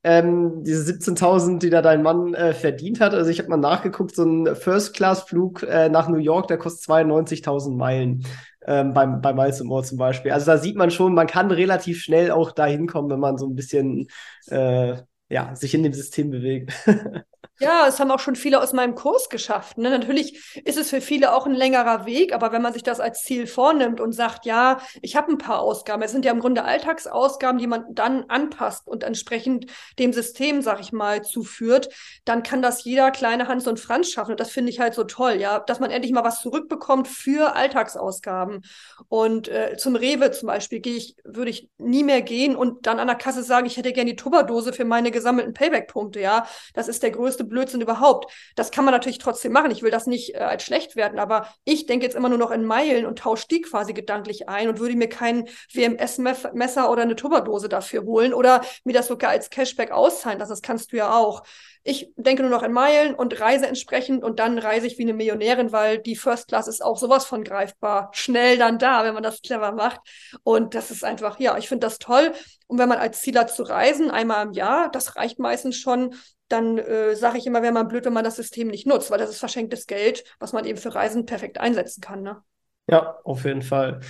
ähm, 0.04 0.64
diese 0.64 0.92
17.000, 0.92 1.58
die 1.58 1.70
da 1.70 1.80
dein 1.82 2.02
Mann 2.02 2.34
äh, 2.34 2.54
verdient 2.54 3.00
hat. 3.00 3.14
Also 3.14 3.30
ich 3.30 3.38
habe 3.38 3.48
mal 3.48 3.56
nachgeguckt, 3.56 4.14
so 4.14 4.24
ein 4.24 4.56
First-Class-Flug 4.56 5.62
äh, 5.62 5.88
nach 5.88 6.08
New 6.08 6.18
York, 6.18 6.48
der 6.48 6.58
kostet 6.58 6.88
92.000 6.90 7.76
Meilen 7.76 8.24
ähm, 8.66 8.94
beim, 8.94 9.20
bei 9.20 9.32
Miles 9.32 9.62
More 9.62 9.84
zum 9.84 9.98
Beispiel. 9.98 10.32
Also 10.32 10.46
da 10.46 10.58
sieht 10.58 10.76
man 10.76 10.90
schon, 10.90 11.14
man 11.14 11.26
kann 11.26 11.50
relativ 11.50 12.02
schnell 12.02 12.30
auch 12.30 12.52
dahin 12.52 12.86
kommen, 12.86 13.10
wenn 13.10 13.20
man 13.20 13.38
so 13.38 13.46
ein 13.46 13.54
bisschen 13.54 14.08
äh, 14.48 14.96
ja, 15.28 15.54
sich 15.54 15.74
in 15.74 15.82
dem 15.82 15.92
System 15.92 16.30
bewegt. 16.30 16.72
Ja, 17.62 17.86
es 17.86 18.00
haben 18.00 18.10
auch 18.10 18.18
schon 18.18 18.34
viele 18.34 18.60
aus 18.60 18.72
meinem 18.72 18.96
Kurs 18.96 19.28
geschafft. 19.28 19.78
Ne? 19.78 19.88
Natürlich 19.88 20.60
ist 20.64 20.76
es 20.76 20.90
für 20.90 21.00
viele 21.00 21.32
auch 21.32 21.46
ein 21.46 21.54
längerer 21.54 22.06
Weg, 22.06 22.34
aber 22.34 22.50
wenn 22.50 22.60
man 22.60 22.72
sich 22.72 22.82
das 22.82 22.98
als 22.98 23.20
Ziel 23.22 23.46
vornimmt 23.46 24.00
und 24.00 24.10
sagt, 24.10 24.46
ja, 24.46 24.80
ich 25.00 25.14
habe 25.14 25.30
ein 25.30 25.38
paar 25.38 25.60
Ausgaben, 25.60 26.02
es 26.02 26.10
sind 26.10 26.24
ja 26.24 26.32
im 26.32 26.40
Grunde 26.40 26.64
Alltagsausgaben, 26.64 27.60
die 27.60 27.68
man 27.68 27.84
dann 27.92 28.24
anpasst 28.24 28.88
und 28.88 29.04
entsprechend 29.04 29.66
dem 30.00 30.12
System, 30.12 30.60
sag 30.60 30.80
ich 30.80 30.90
mal, 30.90 31.22
zuführt, 31.22 31.88
dann 32.24 32.42
kann 32.42 32.62
das 32.62 32.82
jeder 32.82 33.12
kleine 33.12 33.46
Hans 33.46 33.68
und 33.68 33.78
Franz 33.78 34.10
schaffen. 34.10 34.32
Und 34.32 34.40
das 34.40 34.50
finde 34.50 34.70
ich 34.72 34.80
halt 34.80 34.94
so 34.94 35.04
toll, 35.04 35.34
ja, 35.34 35.60
dass 35.60 35.78
man 35.78 35.92
endlich 35.92 36.12
mal 36.12 36.24
was 36.24 36.40
zurückbekommt 36.42 37.06
für 37.06 37.54
Alltagsausgaben. 37.54 38.62
Und 39.06 39.46
äh, 39.46 39.76
zum 39.76 39.94
Rewe 39.94 40.32
zum 40.32 40.48
Beispiel 40.48 40.80
gehe 40.80 40.96
ich, 40.96 41.14
würde 41.22 41.52
ich 41.52 41.68
nie 41.78 42.02
mehr 42.02 42.22
gehen 42.22 42.56
und 42.56 42.88
dann 42.88 42.98
an 42.98 43.06
der 43.06 43.14
Kasse 43.14 43.44
sagen, 43.44 43.68
ich 43.68 43.76
hätte 43.76 43.92
gerne 43.92 44.10
die 44.10 44.16
Tupperdose 44.16 44.72
für 44.72 44.84
meine 44.84 45.12
gesammelten 45.12 45.54
Payback-Punkte, 45.54 46.18
ja. 46.18 46.44
Das 46.74 46.88
ist 46.88 47.04
der 47.04 47.12
größte 47.12 47.51
Blödsinn 47.52 47.80
überhaupt. 47.80 48.32
Das 48.56 48.70
kann 48.70 48.84
man 48.84 48.92
natürlich 48.92 49.18
trotzdem 49.18 49.52
machen. 49.52 49.70
Ich 49.70 49.82
will 49.82 49.90
das 49.90 50.06
nicht 50.06 50.34
äh, 50.34 50.38
als 50.38 50.64
schlecht 50.64 50.96
werden, 50.96 51.18
aber 51.18 51.48
ich 51.64 51.86
denke 51.86 52.04
jetzt 52.04 52.16
immer 52.16 52.28
nur 52.28 52.38
noch 52.38 52.50
in 52.50 52.64
Meilen 52.64 53.06
und 53.06 53.20
tausche 53.20 53.46
die 53.48 53.60
quasi 53.60 53.92
gedanklich 53.92 54.48
ein 54.48 54.68
und 54.68 54.80
würde 54.80 54.96
mir 54.96 55.08
kein 55.08 55.48
WMS-Messer 55.72 56.90
oder 56.90 57.02
eine 57.02 57.16
Tupperdose 57.16 57.68
dafür 57.68 58.02
holen 58.02 58.34
oder 58.34 58.62
mir 58.84 58.94
das 58.94 59.06
sogar 59.06 59.30
als 59.30 59.50
Cashback 59.50 59.90
auszahlen 59.92 60.38
lassen. 60.38 60.52
Das 60.52 60.62
kannst 60.62 60.92
du 60.92 60.96
ja 60.96 61.14
auch. 61.14 61.42
Ich 61.84 62.12
denke 62.16 62.42
nur 62.42 62.50
noch 62.50 62.62
in 62.62 62.72
Meilen 62.72 63.14
und 63.14 63.40
reise 63.40 63.66
entsprechend 63.66 64.22
und 64.22 64.38
dann 64.38 64.58
reise 64.58 64.86
ich 64.86 64.98
wie 64.98 65.02
eine 65.02 65.14
Millionärin, 65.14 65.72
weil 65.72 65.98
die 65.98 66.14
First 66.14 66.46
Class 66.46 66.68
ist 66.68 66.82
auch 66.82 66.96
sowas 66.96 67.24
von 67.24 67.42
greifbar. 67.42 68.10
Schnell 68.12 68.56
dann 68.56 68.78
da, 68.78 69.04
wenn 69.04 69.14
man 69.14 69.24
das 69.24 69.42
clever 69.42 69.72
macht. 69.72 70.00
Und 70.44 70.74
das 70.76 70.92
ist 70.92 71.04
einfach, 71.04 71.40
ja, 71.40 71.58
ich 71.58 71.68
finde 71.68 71.86
das 71.86 71.98
toll. 71.98 72.32
Und 72.68 72.78
wenn 72.78 72.88
man 72.88 72.98
als 72.98 73.20
Ziel 73.20 73.36
hat 73.36 73.52
zu 73.52 73.64
reisen, 73.64 74.10
einmal 74.10 74.46
im 74.46 74.52
Jahr, 74.52 74.90
das 74.90 75.16
reicht 75.16 75.40
meistens 75.40 75.76
schon, 75.76 76.14
dann 76.52 76.78
äh, 76.78 77.16
sage 77.16 77.38
ich 77.38 77.46
immer, 77.46 77.62
wäre 77.62 77.72
man 77.72 77.88
blöd, 77.88 78.04
wenn 78.04 78.12
man 78.12 78.24
das 78.24 78.36
System 78.36 78.68
nicht 78.68 78.86
nutzt, 78.86 79.10
weil 79.10 79.18
das 79.18 79.30
ist 79.30 79.38
verschenktes 79.38 79.86
Geld, 79.86 80.24
was 80.38 80.52
man 80.52 80.64
eben 80.64 80.78
für 80.78 80.94
Reisen 80.94 81.26
perfekt 81.26 81.58
einsetzen 81.58 82.00
kann. 82.00 82.22
Ne? 82.22 82.42
Ja, 82.88 83.18
auf 83.24 83.44
jeden 83.44 83.62
Fall. 83.62 84.00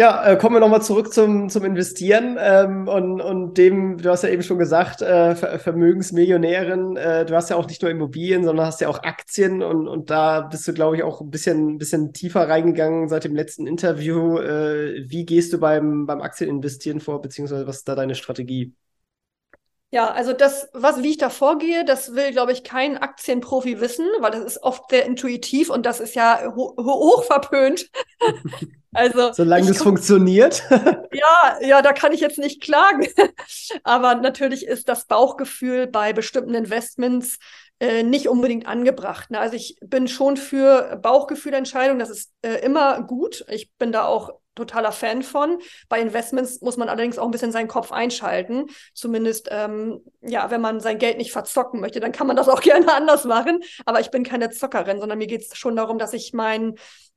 Ja, 0.00 0.24
äh, 0.24 0.36
kommen 0.38 0.56
wir 0.56 0.60
nochmal 0.60 0.80
zurück 0.80 1.12
zum, 1.12 1.50
zum 1.50 1.62
Investieren 1.62 2.38
ähm, 2.40 2.88
und, 2.88 3.20
und 3.20 3.58
dem, 3.58 3.98
du 3.98 4.08
hast 4.08 4.22
ja 4.22 4.30
eben 4.30 4.42
schon 4.42 4.58
gesagt, 4.58 5.02
äh, 5.02 5.34
Ver 5.34 5.58
Vermögensmillionärin, 5.58 6.96
äh, 6.96 7.26
du 7.26 7.34
hast 7.34 7.50
ja 7.50 7.56
auch 7.56 7.66
nicht 7.66 7.82
nur 7.82 7.90
Immobilien, 7.90 8.42
sondern 8.42 8.64
hast 8.64 8.80
ja 8.80 8.88
auch 8.88 9.02
Aktien 9.02 9.62
und, 9.62 9.88
und 9.88 10.08
da 10.08 10.40
bist 10.40 10.66
du, 10.66 10.72
glaube 10.72 10.96
ich, 10.96 11.02
auch 11.02 11.20
ein 11.20 11.30
bisschen, 11.30 11.76
bisschen 11.76 12.14
tiefer 12.14 12.48
reingegangen 12.48 13.10
seit 13.10 13.24
dem 13.24 13.34
letzten 13.34 13.66
Interview. 13.66 14.38
Äh, 14.38 15.04
wie 15.06 15.26
gehst 15.26 15.52
du 15.52 15.58
beim, 15.58 16.06
beim 16.06 16.22
Aktieninvestieren 16.22 17.00
vor, 17.00 17.20
beziehungsweise 17.20 17.66
was 17.66 17.78
ist 17.78 17.88
da 17.88 17.94
deine 17.94 18.14
Strategie? 18.14 18.72
Ja, 19.92 20.08
also 20.12 20.32
das, 20.32 20.68
was, 20.72 21.02
wie 21.02 21.10
ich 21.10 21.18
da 21.18 21.30
vorgehe, 21.30 21.84
das 21.84 22.14
will, 22.14 22.30
glaube 22.30 22.52
ich, 22.52 22.62
kein 22.62 22.96
Aktienprofi 22.96 23.80
wissen, 23.80 24.06
weil 24.20 24.30
das 24.30 24.44
ist 24.44 24.62
oft 24.62 24.88
sehr 24.88 25.04
intuitiv 25.04 25.68
und 25.68 25.84
das 25.84 25.98
ist 25.98 26.14
ja 26.14 26.54
ho 26.54 26.76
hoch 26.78 27.24
verpönt. 27.24 27.90
also, 28.92 29.32
Solange 29.32 29.70
es 29.70 29.82
funktioniert. 29.82 30.62
ja, 30.70 31.58
ja, 31.60 31.82
da 31.82 31.92
kann 31.92 32.12
ich 32.12 32.20
jetzt 32.20 32.38
nicht 32.38 32.62
klagen. 32.62 33.08
Aber 33.82 34.14
natürlich 34.14 34.64
ist 34.64 34.88
das 34.88 35.06
Bauchgefühl 35.06 35.88
bei 35.88 36.12
bestimmten 36.12 36.54
Investments 36.54 37.38
äh, 37.80 38.04
nicht 38.04 38.28
unbedingt 38.28 38.66
angebracht. 38.66 39.32
Ne? 39.32 39.40
Also 39.40 39.56
ich 39.56 39.76
bin 39.80 40.06
schon 40.06 40.36
für 40.36 41.00
Bauchgefühlentscheidungen, 41.02 41.98
das 41.98 42.10
ist 42.10 42.30
äh, 42.42 42.64
immer 42.64 43.02
gut. 43.02 43.44
Ich 43.48 43.72
bin 43.76 43.90
da 43.90 44.04
auch 44.04 44.30
totaler 44.60 44.92
Fan 44.92 45.22
von. 45.22 45.58
Bei 45.88 46.00
Investments 46.00 46.60
muss 46.60 46.76
man 46.76 46.88
allerdings 46.88 47.18
auch 47.18 47.24
ein 47.24 47.30
bisschen 47.30 47.52
seinen 47.52 47.68
Kopf 47.68 47.92
einschalten. 47.92 48.66
Zumindest, 48.94 49.48
ähm, 49.50 50.00
ja, 50.20 50.50
wenn 50.50 50.60
man 50.60 50.80
sein 50.80 50.98
Geld 50.98 51.18
nicht 51.18 51.32
verzocken 51.32 51.80
möchte, 51.80 52.00
dann 52.00 52.12
kann 52.12 52.26
man 52.26 52.36
das 52.36 52.48
auch 52.48 52.60
gerne 52.62 52.92
anders 52.92 53.24
machen. 53.24 53.60
Aber 53.84 54.00
ich 54.00 54.10
bin 54.10 54.24
keine 54.24 54.50
Zockerin, 54.50 55.00
sondern 55.00 55.18
mir 55.18 55.26
geht 55.26 55.42
es 55.42 55.56
schon 55.56 55.76
darum, 55.76 55.98
dass 55.98 56.12
ich 56.12 56.32
mein 56.32 56.74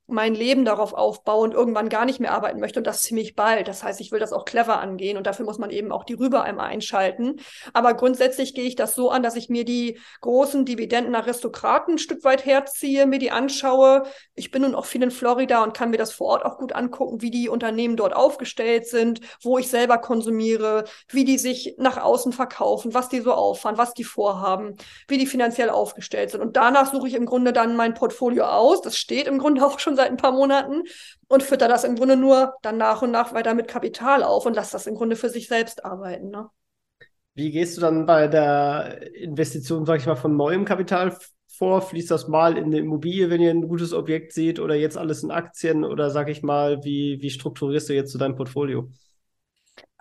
mein 0.08 0.36
Leben 0.36 0.66
darauf 0.66 0.94
aufbaue 0.94 1.44
und 1.44 1.54
irgendwann 1.54 1.88
gar 1.88 2.06
nicht 2.06 2.20
mehr 2.20 2.34
arbeiten 2.34 2.60
möchte 2.60 2.80
und 2.80 2.88
das 2.88 3.02
ziemlich 3.02 3.36
bald. 3.36 3.68
Das 3.68 3.84
heißt, 3.84 4.02
ich 4.02 4.12
will 4.12 4.20
das 4.20 4.34
auch 4.34 4.46
clever 4.46 4.80
angehen 4.80 5.18
und 5.18 5.26
dafür 5.26 5.46
muss 5.46 5.58
man 5.58 5.70
eben 5.70 5.92
auch 5.92 6.04
die 6.04 6.14
Rüber 6.14 6.44
einmal 6.44 6.68
einschalten. 6.68 7.40
Aber 7.72 7.94
grundsätzlich 7.94 8.54
gehe 8.54 8.66
ich 8.66 8.76
das 8.76 8.96
so 8.96 9.10
an, 9.10 9.24
dass 9.24 9.36
ich 9.36 9.50
mir 9.50 9.64
die 9.64 10.00
großen 10.22 10.66
Dividendenaristokraten 10.66 11.96
ein 11.96 11.98
Stück 11.98 12.24
weit 12.24 12.46
herziehe, 12.46 13.06
mir 13.06 13.20
die 13.20 13.32
anschaue. 13.32 14.04
Ich 14.36 14.52
bin 14.52 14.64
nun 14.64 14.76
auch 14.76 14.86
viel 14.86 15.04
in 15.04 15.12
Florida 15.12 15.64
und 15.64 15.74
kann 15.74 15.90
mir 15.90 15.98
das 15.98 16.12
vor 16.12 16.28
Ort 16.28 16.46
auch 16.46 16.58
gut 16.58 16.74
angucken, 16.74 17.22
wie 17.22 17.32
die 17.32 17.48
Unternehmen 17.48 17.96
dort 17.96 18.16
aufgestellt 18.16 18.88
sind, 18.88 19.22
wo 19.42 19.58
ich 19.58 19.70
selber 19.70 19.98
konsumiere, 20.00 20.84
wie 21.10 21.24
die 21.24 21.38
sich 21.38 21.76
nach 21.78 21.98
außen 21.98 22.34
verkaufen, 22.34 22.94
was 22.94 23.10
die 23.10 23.22
so 23.22 23.34
auffahren, 23.34 23.78
was 23.78 23.94
die 23.94 24.04
vorhaben, 24.04 24.76
wie 25.08 25.18
die 25.18 25.28
finanziell 25.28 25.70
aufgestellt 25.70 26.32
sind. 26.32 26.42
Und 26.42 26.58
danach 26.58 26.92
suche 26.92 27.08
ich 27.08 27.14
im 27.14 27.26
Grunde 27.26 27.54
dann 27.54 27.76
mein 27.76 27.94
Portfolio 27.94 28.46
aus. 28.46 28.82
Das 28.82 28.98
steht 28.98 29.28
im 29.28 29.40
Grunde 29.40 29.66
auch 29.66 29.80
schon 29.80 29.93
seit 29.96 30.10
ein 30.10 30.18
paar 30.18 30.32
Monaten 30.32 30.84
und 31.28 31.44
fütter 31.44 31.68
das 31.68 31.84
im 31.84 31.96
Grunde 31.96 32.16
nur 32.16 32.54
dann 32.62 32.78
nach 32.78 33.02
und 33.02 33.12
nach 33.12 33.34
weiter 33.34 33.54
mit 33.54 33.68
Kapital 33.68 34.24
auf 34.24 34.46
und 34.46 34.56
lass 34.56 34.72
das 34.72 34.88
im 34.88 34.96
Grunde 34.96 35.16
für 35.16 35.30
sich 35.30 35.48
selbst 35.48 35.86
arbeiten. 35.86 36.30
Ne? 36.30 36.50
Wie 37.36 37.52
gehst 37.52 37.78
du 37.78 37.82
dann 37.82 38.06
bei 38.06 38.28
der 38.28 39.16
Investition, 39.16 39.86
sag 39.86 40.00
ich 40.00 40.06
mal, 40.06 40.16
von 40.16 40.36
neuem 40.36 40.66
Kapital 40.66 41.18
vor? 41.48 41.82
Fließt 41.82 42.12
das 42.12 42.28
mal 42.28 42.58
in 42.58 42.66
eine 42.66 42.80
Immobilie, 42.80 43.30
wenn 43.30 43.42
ihr 43.42 43.50
ein 43.50 43.68
gutes 43.68 43.94
Objekt 43.94 44.34
seht, 44.34 44.60
oder 44.60 44.76
jetzt 44.76 44.98
alles 44.98 45.24
in 45.24 45.32
Aktien? 45.32 45.84
Oder 45.84 46.12
sag 46.12 46.30
ich 46.30 46.44
mal, 46.44 46.84
wie, 46.84 47.22
wie 47.22 47.32
strukturierst 47.32 47.90
du 47.90 47.94
jetzt 47.94 48.12
so 48.12 48.20
dein 48.20 48.36
Portfolio? 48.36 48.90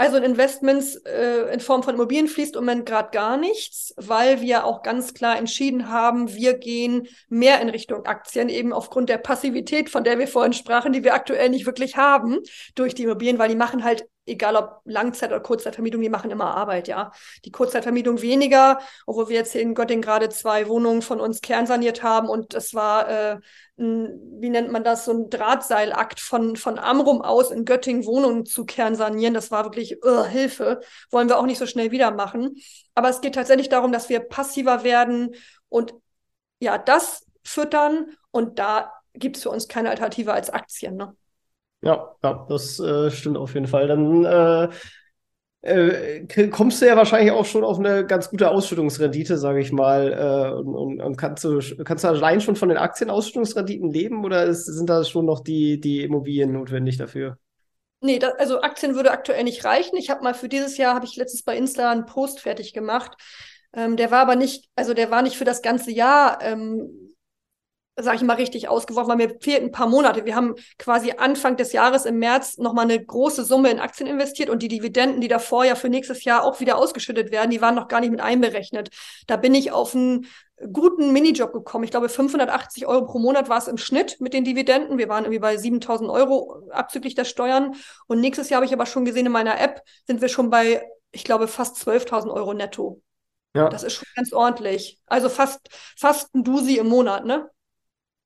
Also 0.03 0.17
in 0.17 0.25
Investments 0.25 0.97
äh, 0.97 1.55
in 1.55 1.61
Form 1.61 1.85
von 1.85 1.95
Immobilien 1.95 2.27
fließt 2.27 2.57
im 2.57 2.62
Moment 2.62 2.87
gerade 2.87 3.11
gar 3.12 3.37
nichts, 3.37 3.95
weil 3.97 4.41
wir 4.41 4.65
auch 4.65 4.83
ganz 4.83 5.15
klar 5.15 5.38
entschieden 5.38 5.91
haben, 5.91 6.35
wir 6.35 6.55
gehen 6.55 7.07
mehr 7.29 7.61
in 7.61 7.69
Richtung 7.69 8.05
Aktien, 8.05 8.49
eben 8.49 8.73
aufgrund 8.73 9.09
der 9.11 9.19
Passivität, 9.19 9.91
von 9.91 10.03
der 10.03 10.19
wir 10.19 10.27
vorhin 10.27 10.55
sprachen, 10.55 10.93
die 10.93 11.05
wir 11.05 11.15
aktuell 11.15 11.51
nicht 11.51 11.67
wirklich 11.67 11.97
haben 11.97 12.41
durch 12.75 12.97
die 12.97 13.05
Immobilien, 13.05 13.38
weil 13.38 13.51
die 13.51 13.55
machen 13.55 13.85
halt 13.85 14.05
egal 14.27 14.57
ob 14.57 14.81
Langzeit- 14.85 15.31
oder 15.31 15.41
Kurzzeitvermietung, 15.41 16.01
die 16.01 16.09
machen 16.09 16.31
immer 16.31 16.55
Arbeit, 16.55 16.89
ja. 16.89 17.13
Die 17.45 17.51
Kurzzeitvermietung 17.51 18.23
weniger, 18.23 18.81
obwohl 19.07 19.29
wir 19.29 19.37
jetzt 19.37 19.53
hier 19.53 19.63
in 19.63 19.75
Göttingen 19.75 20.03
gerade 20.03 20.29
zwei 20.29 20.69
Wohnungen 20.69 21.03
von 21.03 21.21
uns 21.21 21.41
kernsaniert 21.41 22.03
haben 22.03 22.29
und 22.29 22.55
es 22.55 22.75
war, 22.75 23.09
äh, 23.09 23.41
ein, 23.79 24.21
wie 24.41 24.51
nennt 24.51 24.71
man 24.71 24.85
das, 24.85 25.05
so 25.05 25.13
ein 25.13 25.31
Drahtseilakt 25.31 26.21
von, 26.21 26.57
von 26.57 26.79
Amrum 26.79 27.23
aus 27.23 27.51
in 27.51 27.65
Göttingen 27.65 28.07
Wohnungen 28.07 28.47
zu 28.47 28.65
kernsanieren. 28.65 29.35
Das 29.35 29.51
war 29.51 29.65
wirklich 29.65 30.05
uh, 30.05 30.25
Hilfe. 30.25 30.81
Wollen 31.11 31.29
wir 31.29 31.39
auch 31.39 31.47
nicht 31.47 31.59
so 31.59 31.67
schnell 31.67 31.91
wieder 31.91 32.11
machen. 32.11 32.57
Aber 32.95 33.09
es 33.09 33.21
geht 33.21 33.35
tatsächlich 33.35 33.69
darum, 33.69 33.93
dass 33.93 34.09
wir 34.09 34.21
passiver 34.21 34.85
werden 34.85 35.35
und 35.69 35.95
ja, 36.61 36.79
das 36.79 37.27
füttern 37.43 38.17
und 38.31 38.59
da 38.59 38.93
gibt 39.15 39.37
es 39.37 39.43
für 39.43 39.51
uns 39.51 39.69
keine 39.69 39.91
Alternative 39.91 40.33
als 40.33 40.51
Aktien, 40.51 40.97
ne? 40.97 41.17
Ja, 41.83 42.14
ja, 42.23 42.47
das 42.49 42.79
äh, 42.79 43.11
stimmt 43.11 43.37
auf 43.37 43.55
jeden 43.55 43.66
Fall. 43.66 43.88
Dann 43.88 44.25
äh, 44.25 44.68
äh, 45.62 46.49
kommst 46.49 46.83
du 46.83 46.87
ja 46.87 46.97
wahrscheinlich 46.97 47.33
auch 47.33 47.45
schon 47.45 47.64
auf 47.64 47.79
eine 47.79 48.05
ganz 48.07 48.31
gute 48.31 48.51
Ausschüttungsrendite, 48.51 49.37
sage 49.37 49.61
ich 49.61 49.73
mal. 49.73 50.12
Äh, 50.12 50.55
und, 50.59 50.75
und, 50.75 51.01
und, 51.01 51.16
kannst, 51.16 51.45
du, 51.45 51.61
kannst 51.85 52.05
du 52.05 52.09
allein 52.09 52.40
schon 52.40 52.57
von 52.57 52.68
den 52.68 52.79
Aktienausschüttungsrenditen 52.79 53.90
leben 53.90 54.25
oder 54.25 54.45
ist, 54.45 54.66
sind 54.66 54.88
da 54.88 55.05
schon 55.05 55.25
noch 55.25 55.40
die, 55.40 55.81
die 55.81 56.03
Immobilien 56.03 56.53
notwendig 56.53 56.99
dafür? 56.99 57.38
Nee, 58.01 58.18
da, 58.18 58.31
also 58.38 58.61
Aktien 58.61 58.97
würde 58.97 59.12
aktuell 59.12 59.45
nicht 59.45 59.64
reichen. 59.64 59.97
Ich 59.97 60.11
habe 60.11 60.25
mal 60.25 60.35
für 60.35 60.49
dieses 60.49 60.77
Jahr, 60.77 60.97
habe 60.97 61.07
ich 61.07 61.14
letztens 61.14 61.45
bei 61.45 61.57
Insta 61.57 61.90
einen 61.90 62.07
Post 62.07 62.40
fertig 62.40 62.73
gemacht. 62.73 63.12
Ähm, 63.73 63.97
der 63.97 64.11
war 64.11 64.21
aber 64.21 64.35
nicht, 64.35 64.68
also 64.75 64.95
der 64.95 65.12
war 65.12 65.23
nicht 65.23 65.37
für 65.37 65.45
das 65.45 65.62
ganze 65.62 65.92
Jahr 65.92 66.40
ähm, 66.42 67.12
sage 68.03 68.17
ich 68.17 68.23
mal, 68.23 68.35
richtig 68.35 68.69
ausgeworfen, 68.69 69.11
weil 69.11 69.29
mir 69.29 69.37
fehlten 69.41 69.67
ein 69.67 69.73
paar 69.73 69.88
Monate. 69.88 70.25
Wir 70.25 70.37
haben 70.37 70.55
quasi 70.79 71.12
Anfang 71.17 71.57
des 71.57 71.73
Jahres 71.73 72.05
im 72.05 72.19
März 72.19 72.59
nochmal 72.59 72.85
eine 72.85 73.05
große 73.05 73.45
Summe 73.45 73.71
in 73.71 73.79
Aktien 73.79 74.09
investiert 74.09 74.51
und 74.51 74.62
die 74.62 74.69
Dividenden, 74.69 75.21
die 75.21 75.29
davor 75.29 75.65
ja 75.65 75.75
für 75.75 75.88
nächstes 75.88 76.25
Jahr 76.25 76.45
auch 76.45 76.61
wieder 76.61 76.79
ausgeschüttet 76.79 77.31
werden, 77.31 77.51
die 77.51 77.61
waren 77.61 77.75
noch 77.75 77.88
gar 77.88 78.01
nicht 78.01 78.11
mit 78.11 78.21
einberechnet. 78.21 78.91
Da 79.27 79.37
bin 79.37 79.55
ich 79.55 79.73
auf 79.73 79.95
einen 79.95 80.27
guten 80.73 81.12
Minijob 81.12 81.53
gekommen. 81.53 81.85
Ich 81.85 81.91
glaube, 81.91 82.09
580 82.09 82.87
Euro 82.87 83.07
pro 83.07 83.19
Monat 83.19 83.49
war 83.49 83.59
es 83.59 83.69
im 83.69 83.79
Schnitt 83.79 84.21
mit 84.21 84.33
den 84.33 84.45
Dividenden. 84.45 84.99
Wir 84.99 85.09
waren 85.09 85.25
irgendwie 85.25 85.41
bei 85.41 85.57
7000 85.57 86.11
Euro 86.11 86.69
abzüglich 86.71 87.15
der 87.15 87.25
Steuern. 87.25 87.75
Und 88.07 88.21
nächstes 88.21 88.51
Jahr 88.51 88.59
habe 88.59 88.67
ich 88.67 88.73
aber 88.73 88.87
schon 88.87 89.05
gesehen 89.05 89.27
in 89.27 89.33
meiner 89.33 89.61
App, 89.61 89.83
sind 90.07 90.21
wir 90.21 90.29
schon 90.29 90.51
bei, 90.51 90.87
ich 91.11 91.25
glaube, 91.25 91.49
fast 91.49 91.77
12.000 91.77 92.33
Euro 92.33 92.55
netto. 92.55 93.03
Ja. 93.55 93.69
Das 93.69 93.83
ist 93.83 93.95
schon 93.95 94.09
ganz 94.15 94.33
ordentlich. 94.33 94.99
Also 95.07 95.29
fast, 95.29 95.61
fast 95.97 96.35
ein 96.35 96.45
Dusi 96.45 96.79
im 96.79 96.88
Monat, 96.88 97.25
ne? 97.27 97.51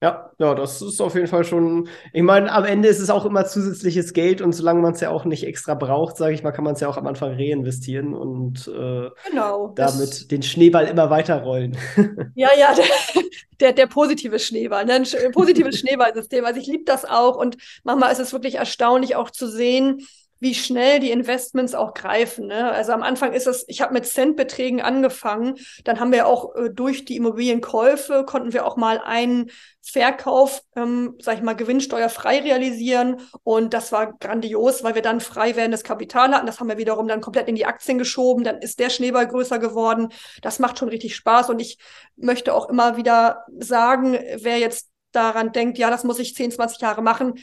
Ja, 0.07 0.31
ja, 0.39 0.55
das 0.55 0.83
ist 0.83 1.01
auf 1.01 1.17
jeden 1.17 1.27
Fall 1.27 1.43
schon. 1.43 1.89
Ich 2.13 2.23
meine, 2.23 2.53
am 2.53 2.65
Ende 2.65 2.87
ist 2.87 3.01
es 3.01 3.11
auch 3.11 3.25
immer 3.25 3.45
zusätzliches 3.45 4.13
Geld 4.13 4.41
und 4.41 4.53
solange 4.53 4.81
man 4.81 4.93
es 4.93 5.01
ja 5.01 5.11
auch 5.11 5.25
nicht 5.25 5.45
extra 5.45 5.75
braucht, 5.75 6.17
sage 6.17 6.33
ich 6.33 6.45
mal, 6.45 6.53
kann 6.53 6.63
man 6.63 6.75
es 6.75 6.81
ja 6.81 6.87
auch 6.89 6.97
am 6.97 7.09
Anfang 7.09 7.35
reinvestieren 7.35 8.15
und 8.15 8.69
äh, 8.69 9.11
genau, 9.29 9.73
damit 9.75 10.31
den 10.31 10.45
Schneeball 10.45 10.87
immer 10.87 11.11
weiter 11.11 11.43
rollen. 11.43 11.77
Ja, 12.35 12.51
ja, 12.59 12.75
der, 12.75 12.85
der, 13.61 13.73
der 13.73 13.87
positive 13.87 14.39
Schneeball, 14.39 14.85
ne? 14.85 14.95
ein 14.95 15.33
positives 15.33 15.79
Schneeballsystem. 15.79 16.45
Also 16.45 16.61
ich 16.61 16.67
liebe 16.67 16.85
das 16.85 17.05
auch 17.05 17.37
und 17.37 17.57
manchmal 17.83 18.13
ist 18.13 18.19
es 18.21 18.33
wirklich 18.33 18.57
erstaunlich 18.57 19.17
auch 19.17 19.31
zu 19.31 19.49
sehen, 19.49 20.07
wie 20.39 20.55
schnell 20.55 21.01
die 21.01 21.11
Investments 21.11 21.75
auch 21.75 21.95
greifen. 21.95 22.47
Ne? 22.49 22.71
Also 22.71 22.93
am 22.93 23.03
Anfang 23.03 23.33
ist 23.33 23.47
es, 23.47 23.65
ich 23.69 23.81
habe 23.81 23.95
mit 23.95 24.07
Centbeträgen 24.07 24.81
angefangen, 24.81 25.57
dann 25.85 25.99
haben 25.99 26.13
wir 26.13 26.27
auch 26.27 26.55
äh, 26.55 26.71
durch 26.71 27.05
die 27.05 27.17
Immobilienkäufe 27.17 28.25
konnten 28.25 28.53
wir 28.53 28.67
auch 28.67 28.77
mal 28.77 29.01
einen 29.01 29.51
Verkauf, 29.83 30.63
ähm, 30.75 31.15
sag 31.21 31.37
ich 31.37 31.43
mal, 31.43 31.55
gewinnsteuerfrei 31.55 32.41
realisieren 32.41 33.21
und 33.45 33.73
das 33.73 33.93
war 33.93 34.15
grandios, 34.19 34.83
weil 34.83 34.95
wir 34.95 35.03
dann 35.03 35.21
frei 35.21 35.57
werdendes 35.57 35.85
Kapital 35.85 36.35
hatten. 36.35 36.47
Das 36.47 36.61
haben 36.61 36.69
wir 36.69 36.79
wiederum 36.79 37.07
dann 37.09 37.21
komplett 37.21 37.49
in 37.49 37.55
die 37.55 37.67
Aktien 37.67 37.97
geschoben, 37.97 38.45
dann 38.45 38.59
ist 38.59 38.81
der 38.81 38.91
Schneeball 38.91 39.29
größer 39.29 39.59
geworden. 39.59 40.09
Das 40.43 40.59
macht 40.59 40.79
schon 40.79 40.89
richtig 40.89 41.15
Spaß 41.15 41.51
und 41.51 41.61
ich 41.61 41.79
möchte 42.17 42.53
auch 42.53 42.69
immer 42.69 42.97
wieder 42.97 43.45
sagen, 43.59 44.19
wer 44.39 44.59
jetzt 44.59 44.91
daran 45.13 45.53
denkt, 45.53 45.79
ja, 45.79 45.89
das 45.89 46.05
muss 46.05 46.19
ich 46.19 46.35
10, 46.35 46.51
20 46.51 46.81
Jahre 46.81 47.03
machen, 47.03 47.35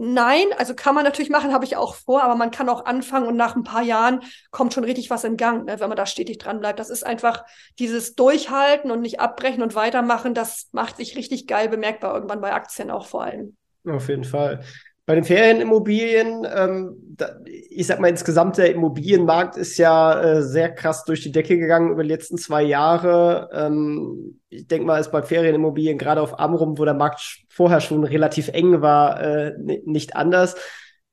Nein, 0.00 0.46
also 0.56 0.74
kann 0.76 0.94
man 0.94 1.02
natürlich 1.02 1.28
machen, 1.28 1.52
habe 1.52 1.64
ich 1.64 1.76
auch 1.76 1.96
vor, 1.96 2.22
aber 2.22 2.36
man 2.36 2.52
kann 2.52 2.68
auch 2.68 2.84
anfangen 2.84 3.26
und 3.26 3.36
nach 3.36 3.56
ein 3.56 3.64
paar 3.64 3.82
Jahren 3.82 4.20
kommt 4.52 4.72
schon 4.72 4.84
richtig 4.84 5.10
was 5.10 5.24
in 5.24 5.36
Gang, 5.36 5.64
ne, 5.66 5.80
wenn 5.80 5.88
man 5.88 5.96
da 5.96 6.06
stetig 6.06 6.38
dran 6.38 6.60
bleibt. 6.60 6.78
Das 6.78 6.88
ist 6.88 7.04
einfach 7.04 7.44
dieses 7.80 8.14
Durchhalten 8.14 8.92
und 8.92 9.00
nicht 9.00 9.18
abbrechen 9.18 9.60
und 9.60 9.74
weitermachen, 9.74 10.34
das 10.34 10.68
macht 10.70 10.98
sich 10.98 11.16
richtig 11.16 11.48
geil 11.48 11.68
bemerkbar 11.68 12.14
irgendwann 12.14 12.40
bei 12.40 12.52
Aktien 12.52 12.92
auch 12.92 13.06
vor 13.06 13.24
allem. 13.24 13.56
Auf 13.88 14.08
jeden 14.08 14.22
Fall. 14.22 14.62
Bei 15.08 15.14
den 15.14 15.24
Ferienimmobilien, 15.24 16.46
ähm, 16.54 16.96
da, 17.16 17.30
ich 17.46 17.86
sag 17.86 17.98
mal, 17.98 18.08
insgesamt 18.08 18.58
der 18.58 18.74
Immobilienmarkt 18.74 19.56
ist 19.56 19.78
ja 19.78 20.20
äh, 20.20 20.42
sehr 20.42 20.70
krass 20.70 21.06
durch 21.06 21.22
die 21.22 21.32
Decke 21.32 21.56
gegangen 21.56 21.90
über 21.92 22.02
die 22.02 22.10
letzten 22.10 22.36
zwei 22.36 22.62
Jahre. 22.62 23.48
Ähm, 23.54 24.38
ich 24.50 24.66
denke 24.66 24.84
mal, 24.84 25.00
ist 25.00 25.10
bei 25.10 25.22
Ferienimmobilien 25.22 25.96
gerade 25.96 26.20
auf 26.20 26.38
Amrum, 26.38 26.76
wo 26.76 26.84
der 26.84 26.92
Markt 26.92 27.38
vorher 27.48 27.80
schon 27.80 28.04
relativ 28.04 28.48
eng 28.48 28.82
war, 28.82 29.18
äh, 29.18 29.54
nicht 29.86 30.14
anders. 30.14 30.56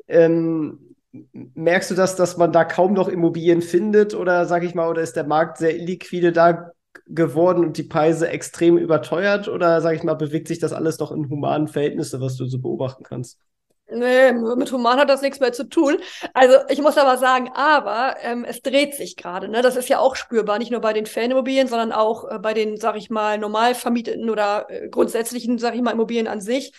Ähm, 0.09 0.97
merkst 1.53 1.89
du 1.89 1.95
das, 1.95 2.17
dass 2.17 2.35
man 2.35 2.51
da 2.51 2.65
kaum 2.65 2.91
noch 2.91 3.07
Immobilien 3.07 3.61
findet 3.61 4.13
oder 4.13 4.45
sag 4.45 4.63
ich 4.63 4.75
mal, 4.75 4.89
oder 4.89 5.03
ist 5.03 5.15
der 5.15 5.25
Markt 5.25 5.57
sehr 5.57 5.73
illiquide 5.73 6.33
da 6.33 6.71
geworden 7.07 7.63
und 7.63 7.77
die 7.77 7.83
Preise 7.83 8.27
extrem 8.27 8.77
überteuert 8.77 9.47
oder 9.47 9.79
sag 9.79 9.95
ich 9.95 10.03
mal, 10.03 10.15
bewegt 10.15 10.49
sich 10.49 10.59
das 10.59 10.73
alles 10.73 10.99
noch 10.99 11.13
in 11.13 11.29
humanen 11.29 11.69
Verhältnissen, 11.69 12.19
was 12.19 12.35
du 12.35 12.45
so 12.45 12.59
beobachten 12.59 13.05
kannst? 13.05 13.39
Nee, 13.87 14.31
mit 14.33 14.71
Human 14.71 14.97
hat 14.99 15.09
das 15.09 15.21
nichts 15.21 15.39
mehr 15.39 15.53
zu 15.53 15.69
tun. 15.69 15.97
Also 16.33 16.55
ich 16.69 16.81
muss 16.81 16.97
aber 16.97 17.17
sagen, 17.19 17.51
aber 17.53 18.15
ähm, 18.21 18.43
es 18.43 18.63
dreht 18.63 18.95
sich 18.95 19.15
gerade. 19.15 19.47
Ne? 19.47 19.61
Das 19.61 19.75
ist 19.75 19.89
ja 19.89 19.99
auch 19.99 20.15
spürbar, 20.15 20.57
nicht 20.57 20.71
nur 20.71 20.81
bei 20.81 20.91
den 20.91 21.05
Fanimmobilien, 21.05 21.67
sondern 21.67 21.91
auch 21.91 22.27
äh, 22.29 22.39
bei 22.39 22.55
den, 22.55 22.77
sag 22.77 22.95
ich 22.95 23.11
mal, 23.11 23.37
normal 23.37 23.75
vermieteten 23.75 24.31
oder 24.31 24.65
äh, 24.69 24.89
grundsätzlichen, 24.89 25.59
sag 25.59 25.75
ich 25.75 25.81
mal, 25.83 25.91
Immobilien 25.91 26.27
an 26.27 26.41
sich. 26.41 26.73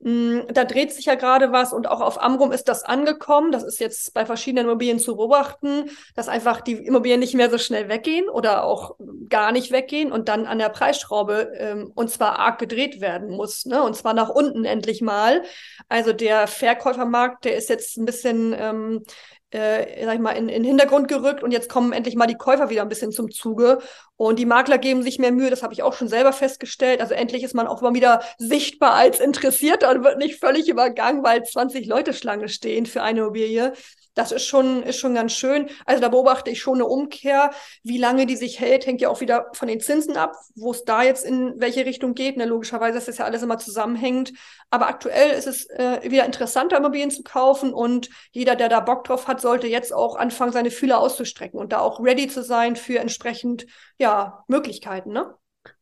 Mm, 0.00 0.40
da 0.52 0.64
dreht 0.64 0.92
sich 0.92 1.06
ja 1.06 1.16
gerade 1.16 1.50
was 1.50 1.72
und 1.72 1.88
auch 1.88 2.00
auf 2.00 2.22
Amrum 2.22 2.52
ist 2.52 2.68
das 2.68 2.84
angekommen. 2.84 3.50
Das 3.50 3.64
ist 3.64 3.80
jetzt 3.80 4.14
bei 4.14 4.24
verschiedenen 4.24 4.66
Immobilien 4.66 5.00
zu 5.00 5.16
beobachten, 5.16 5.90
dass 6.14 6.28
einfach 6.28 6.60
die 6.60 6.74
Immobilien 6.74 7.18
nicht 7.18 7.34
mehr 7.34 7.50
so 7.50 7.58
schnell 7.58 7.88
weggehen 7.88 8.28
oder 8.28 8.64
auch 8.64 8.96
gar 9.28 9.50
nicht 9.50 9.72
weggehen 9.72 10.12
und 10.12 10.28
dann 10.28 10.46
an 10.46 10.58
der 10.58 10.68
Preisschraube 10.68 11.52
ähm, 11.56 11.92
und 11.94 12.10
zwar 12.10 12.38
arg 12.38 12.58
gedreht 12.58 13.00
werden 13.00 13.30
muss. 13.30 13.64
Ne? 13.64 13.82
Und 13.82 13.96
zwar 13.96 14.14
nach 14.14 14.28
unten 14.28 14.64
endlich 14.64 15.02
mal. 15.02 15.42
Also 15.88 16.12
der 16.12 16.46
Verkäufermarkt, 16.46 17.44
der 17.44 17.56
ist 17.56 17.68
jetzt 17.68 17.96
ein 17.96 18.04
bisschen 18.04 18.54
ähm, 18.56 19.02
äh, 19.50 20.04
sag 20.04 20.14
ich 20.14 20.20
mal, 20.20 20.32
in, 20.32 20.48
in 20.48 20.62
den 20.62 20.64
Hintergrund 20.64 21.08
gerückt 21.08 21.42
und 21.42 21.52
jetzt 21.52 21.68
kommen 21.68 21.92
endlich 21.92 22.16
mal 22.16 22.26
die 22.26 22.36
Käufer 22.36 22.70
wieder 22.70 22.82
ein 22.82 22.88
bisschen 22.88 23.12
zum 23.12 23.30
Zuge. 23.30 23.78
Und 24.16 24.38
die 24.38 24.46
Makler 24.46 24.78
geben 24.78 25.02
sich 25.02 25.18
mehr 25.18 25.32
Mühe, 25.32 25.48
das 25.48 25.62
habe 25.62 25.72
ich 25.72 25.82
auch 25.82 25.94
schon 25.94 26.08
selber 26.08 26.32
festgestellt. 26.32 27.00
Also 27.00 27.14
endlich 27.14 27.42
ist 27.44 27.54
man 27.54 27.66
auch 27.66 27.80
mal 27.80 27.94
wieder 27.94 28.20
sichtbar 28.38 28.94
als 28.94 29.20
Interessierter 29.20 29.90
und 29.90 30.04
wird 30.04 30.18
nicht 30.18 30.40
völlig 30.40 30.68
übergangen, 30.68 31.22
weil 31.22 31.44
20 31.44 31.86
Leute 31.86 32.12
Schlange 32.12 32.48
stehen 32.48 32.86
für 32.86 33.02
eine 33.02 33.20
Immobilie. 33.20 33.72
Das 34.18 34.32
ist 34.32 34.46
schon, 34.46 34.82
ist 34.82 34.98
schon 34.98 35.14
ganz 35.14 35.32
schön. 35.32 35.70
Also 35.86 36.02
da 36.02 36.08
beobachte 36.08 36.50
ich 36.50 36.60
schon 36.60 36.78
eine 36.78 36.86
Umkehr. 36.86 37.52
Wie 37.84 37.98
lange 37.98 38.26
die 38.26 38.34
sich 38.34 38.58
hält, 38.58 38.84
hängt 38.84 39.00
ja 39.00 39.10
auch 39.10 39.20
wieder 39.20 39.46
von 39.52 39.68
den 39.68 39.78
Zinsen 39.78 40.16
ab, 40.16 40.34
wo 40.56 40.72
es 40.72 40.84
da 40.84 41.04
jetzt 41.04 41.24
in 41.24 41.60
welche 41.60 41.86
Richtung 41.86 42.14
geht. 42.14 42.36
Ne, 42.36 42.44
logischerweise 42.44 42.98
ist 42.98 43.06
das 43.06 43.18
ja 43.18 43.26
alles 43.26 43.44
immer 43.44 43.58
zusammenhängend. 43.58 44.32
Aber 44.70 44.88
aktuell 44.88 45.30
ist 45.30 45.46
es 45.46 45.66
äh, 45.70 46.00
wieder 46.02 46.24
interessanter, 46.24 46.78
Immobilien 46.78 47.12
zu 47.12 47.22
kaufen 47.22 47.72
und 47.72 48.10
jeder, 48.32 48.56
der 48.56 48.68
da 48.68 48.80
Bock 48.80 49.04
drauf 49.04 49.28
hat, 49.28 49.40
sollte 49.40 49.68
jetzt 49.68 49.92
auch 49.92 50.16
anfangen, 50.16 50.50
seine 50.50 50.72
Fühler 50.72 50.98
auszustrecken 50.98 51.60
und 51.60 51.72
da 51.72 51.78
auch 51.78 52.00
ready 52.00 52.26
zu 52.26 52.42
sein 52.42 52.74
für 52.74 52.98
entsprechend, 52.98 53.66
ja, 53.98 54.42
Möglichkeiten, 54.48 55.12
ne? 55.12 55.32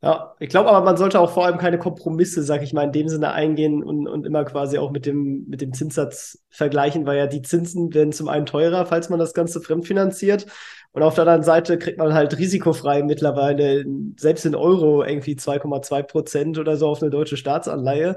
Ja, 0.03 0.35
ich 0.39 0.49
glaube 0.51 0.71
aber, 0.71 0.85
man 0.85 0.97
sollte 0.97 1.19
auch 1.21 1.31
vor 1.31 1.47
allem 1.47 1.59
keine 1.59 1.79
Kompromisse, 1.79 2.43
sag 2.43 2.63
ich 2.63 2.73
mal, 2.73 2.85
in 2.85 2.93
dem 2.93 3.09
Sinne 3.09 3.33
eingehen 3.33 3.83
und, 3.83 4.07
und 4.07 4.27
immer 4.27 4.45
quasi 4.45 4.79
auch 4.79 4.91
mit 4.91 5.07
dem, 5.07 5.47
mit 5.49 5.61
dem 5.61 5.73
Zinssatz 5.73 6.39
vergleichen, 6.51 7.07
weil 7.07 7.19
ja 7.19 7.27
die 7.27 7.43
Zinsen 7.43 7.93
werden 7.95 8.13
zum 8.13 8.29
einen 8.29 8.47
teurer, 8.47 8.87
falls 8.87 9.09
man 9.09 9.19
das 9.19 9.35
Ganze 9.35 9.61
fremdfinanziert. 9.61 10.47
Und 10.93 11.03
auf 11.03 11.15
der 11.15 11.23
anderen 11.23 11.43
Seite 11.43 11.79
kriegt 11.79 11.99
man 11.99 12.15
halt 12.15 12.39
risikofrei 12.39 13.03
mittlerweile 13.03 13.85
selbst 14.19 14.47
in 14.47 14.55
Euro 14.55 15.03
irgendwie 15.05 15.35
2,2 15.35 16.03
Prozent 16.03 16.59
oder 16.59 16.77
so 16.77 16.89
auf 16.89 17.03
eine 17.03 17.11
deutsche 17.11 17.37
Staatsanleihe. 17.37 18.17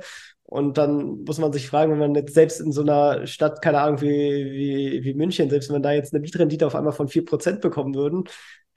Und 0.50 0.80
dann 0.80 1.24
muss 1.26 1.38
man 1.38 1.54
sich 1.54 1.68
fragen, 1.68 1.92
wenn 1.92 2.00
man 2.00 2.16
jetzt 2.16 2.34
selbst 2.34 2.60
in 2.60 2.72
so 2.72 2.82
einer 2.82 3.28
Stadt, 3.28 3.62
keine 3.62 3.82
Ahnung, 3.82 4.02
wie, 4.02 4.08
wie, 4.08 5.04
wie 5.04 5.14
München, 5.14 5.48
selbst 5.48 5.70
wenn 5.70 5.76
man 5.76 5.84
da 5.84 5.92
jetzt 5.92 6.12
eine 6.12 6.22
Mietrendite 6.22 6.66
auf 6.66 6.74
einmal 6.74 6.92
von 6.92 7.08
4% 7.08 7.62
bekommen 7.62 7.94
würden, 7.94 8.24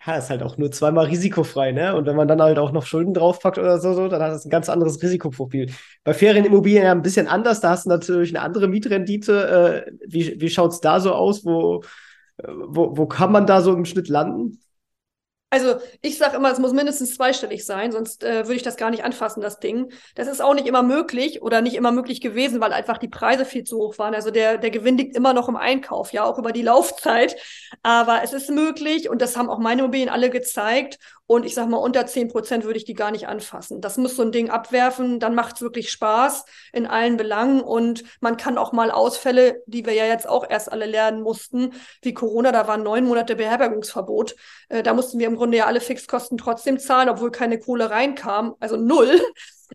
ja, 0.06 0.16
ist 0.16 0.28
halt 0.30 0.42
auch 0.42 0.58
nur 0.58 0.70
zweimal 0.70 1.06
risikofrei, 1.06 1.72
ne? 1.72 1.94
Und 1.96 2.06
wenn 2.06 2.16
man 2.16 2.28
dann 2.28 2.42
halt 2.42 2.58
auch 2.58 2.72
noch 2.72 2.84
Schulden 2.84 3.14
draufpackt 3.14 3.56
oder 3.58 3.78
so, 3.78 3.94
so 3.94 4.08
dann 4.08 4.20
hat 4.20 4.32
das 4.32 4.44
ein 4.44 4.50
ganz 4.50 4.68
anderes 4.68 5.00
Risikoprofil. 5.02 5.70
Bei 6.04 6.12
Ferienimmobilien 6.12 6.84
ja 6.84 6.92
ein 6.92 7.02
bisschen 7.02 7.28
anders, 7.28 7.60
da 7.60 7.70
hast 7.70 7.86
du 7.86 7.90
natürlich 7.90 8.30
eine 8.36 8.44
andere 8.44 8.68
Mietrendite. 8.68 9.86
Äh, 9.86 9.92
wie 10.06 10.40
wie 10.40 10.50
schaut's 10.50 10.80
da 10.80 11.00
so 11.00 11.12
aus? 11.14 11.44
Wo, 11.44 11.82
äh, 12.38 12.48
wo, 12.48 12.96
wo 12.96 13.06
kann 13.06 13.32
man 13.32 13.46
da 13.46 13.62
so 13.62 13.72
im 13.74 13.84
Schnitt 13.84 14.08
landen? 14.08 14.58
Also 15.52 15.74
ich 16.00 16.16
sage 16.16 16.36
immer, 16.36 16.50
es 16.50 16.58
muss 16.58 16.72
mindestens 16.72 17.14
zweistellig 17.14 17.66
sein, 17.66 17.92
sonst 17.92 18.24
äh, 18.24 18.46
würde 18.46 18.54
ich 18.54 18.62
das 18.62 18.78
gar 18.78 18.88
nicht 18.88 19.04
anfassen, 19.04 19.42
das 19.42 19.60
Ding. 19.60 19.92
Das 20.14 20.26
ist 20.26 20.40
auch 20.40 20.54
nicht 20.54 20.66
immer 20.66 20.82
möglich 20.82 21.42
oder 21.42 21.60
nicht 21.60 21.76
immer 21.76 21.92
möglich 21.92 22.22
gewesen, 22.22 22.58
weil 22.62 22.72
einfach 22.72 22.96
die 22.96 23.08
Preise 23.08 23.44
viel 23.44 23.62
zu 23.62 23.76
hoch 23.76 23.98
waren. 23.98 24.14
Also 24.14 24.30
der, 24.30 24.56
der 24.56 24.70
Gewinn 24.70 24.96
liegt 24.96 25.14
immer 25.14 25.34
noch 25.34 25.50
im 25.50 25.56
Einkauf, 25.56 26.14
ja, 26.14 26.24
auch 26.24 26.38
über 26.38 26.52
die 26.52 26.62
Laufzeit. 26.62 27.36
Aber 27.82 28.22
es 28.24 28.32
ist 28.32 28.48
möglich 28.48 29.10
und 29.10 29.20
das 29.20 29.36
haben 29.36 29.50
auch 29.50 29.58
meine 29.58 29.82
Immobilien 29.82 30.08
alle 30.08 30.30
gezeigt. 30.30 30.98
Und 31.26 31.46
ich 31.46 31.54
sag 31.54 31.68
mal, 31.68 31.78
unter 31.78 32.04
10 32.04 32.28
Prozent 32.28 32.64
würde 32.64 32.76
ich 32.76 32.84
die 32.84 32.94
gar 32.94 33.10
nicht 33.10 33.26
anfassen. 33.28 33.80
Das 33.80 33.96
muss 33.96 34.16
so 34.16 34.22
ein 34.22 34.32
Ding 34.32 34.50
abwerfen, 34.50 35.20
dann 35.20 35.34
macht 35.34 35.56
es 35.56 35.62
wirklich 35.62 35.90
Spaß 35.90 36.44
in 36.72 36.86
allen 36.86 37.16
Belangen. 37.16 37.60
Und 37.60 38.04
man 38.20 38.36
kann 38.36 38.58
auch 38.58 38.72
mal 38.72 38.90
Ausfälle, 38.90 39.62
die 39.66 39.86
wir 39.86 39.94
ja 39.94 40.04
jetzt 40.04 40.28
auch 40.28 40.44
erst 40.48 40.70
alle 40.70 40.86
lernen 40.86 41.22
mussten, 41.22 41.72
wie 42.02 42.12
Corona, 42.12 42.52
da 42.52 42.66
waren 42.66 42.82
neun 42.82 43.04
Monate 43.04 43.36
Beherbergungsverbot. 43.36 44.34
Äh, 44.68 44.82
da 44.82 44.94
mussten 44.94 45.18
wir 45.18 45.26
im 45.26 45.36
Grunde 45.36 45.58
ja 45.58 45.66
alle 45.66 45.80
Fixkosten 45.80 46.36
trotzdem 46.38 46.78
zahlen, 46.78 47.08
obwohl 47.08 47.30
keine 47.30 47.58
Kohle 47.58 47.90
reinkam, 47.90 48.54
also 48.60 48.76
null 48.76 49.20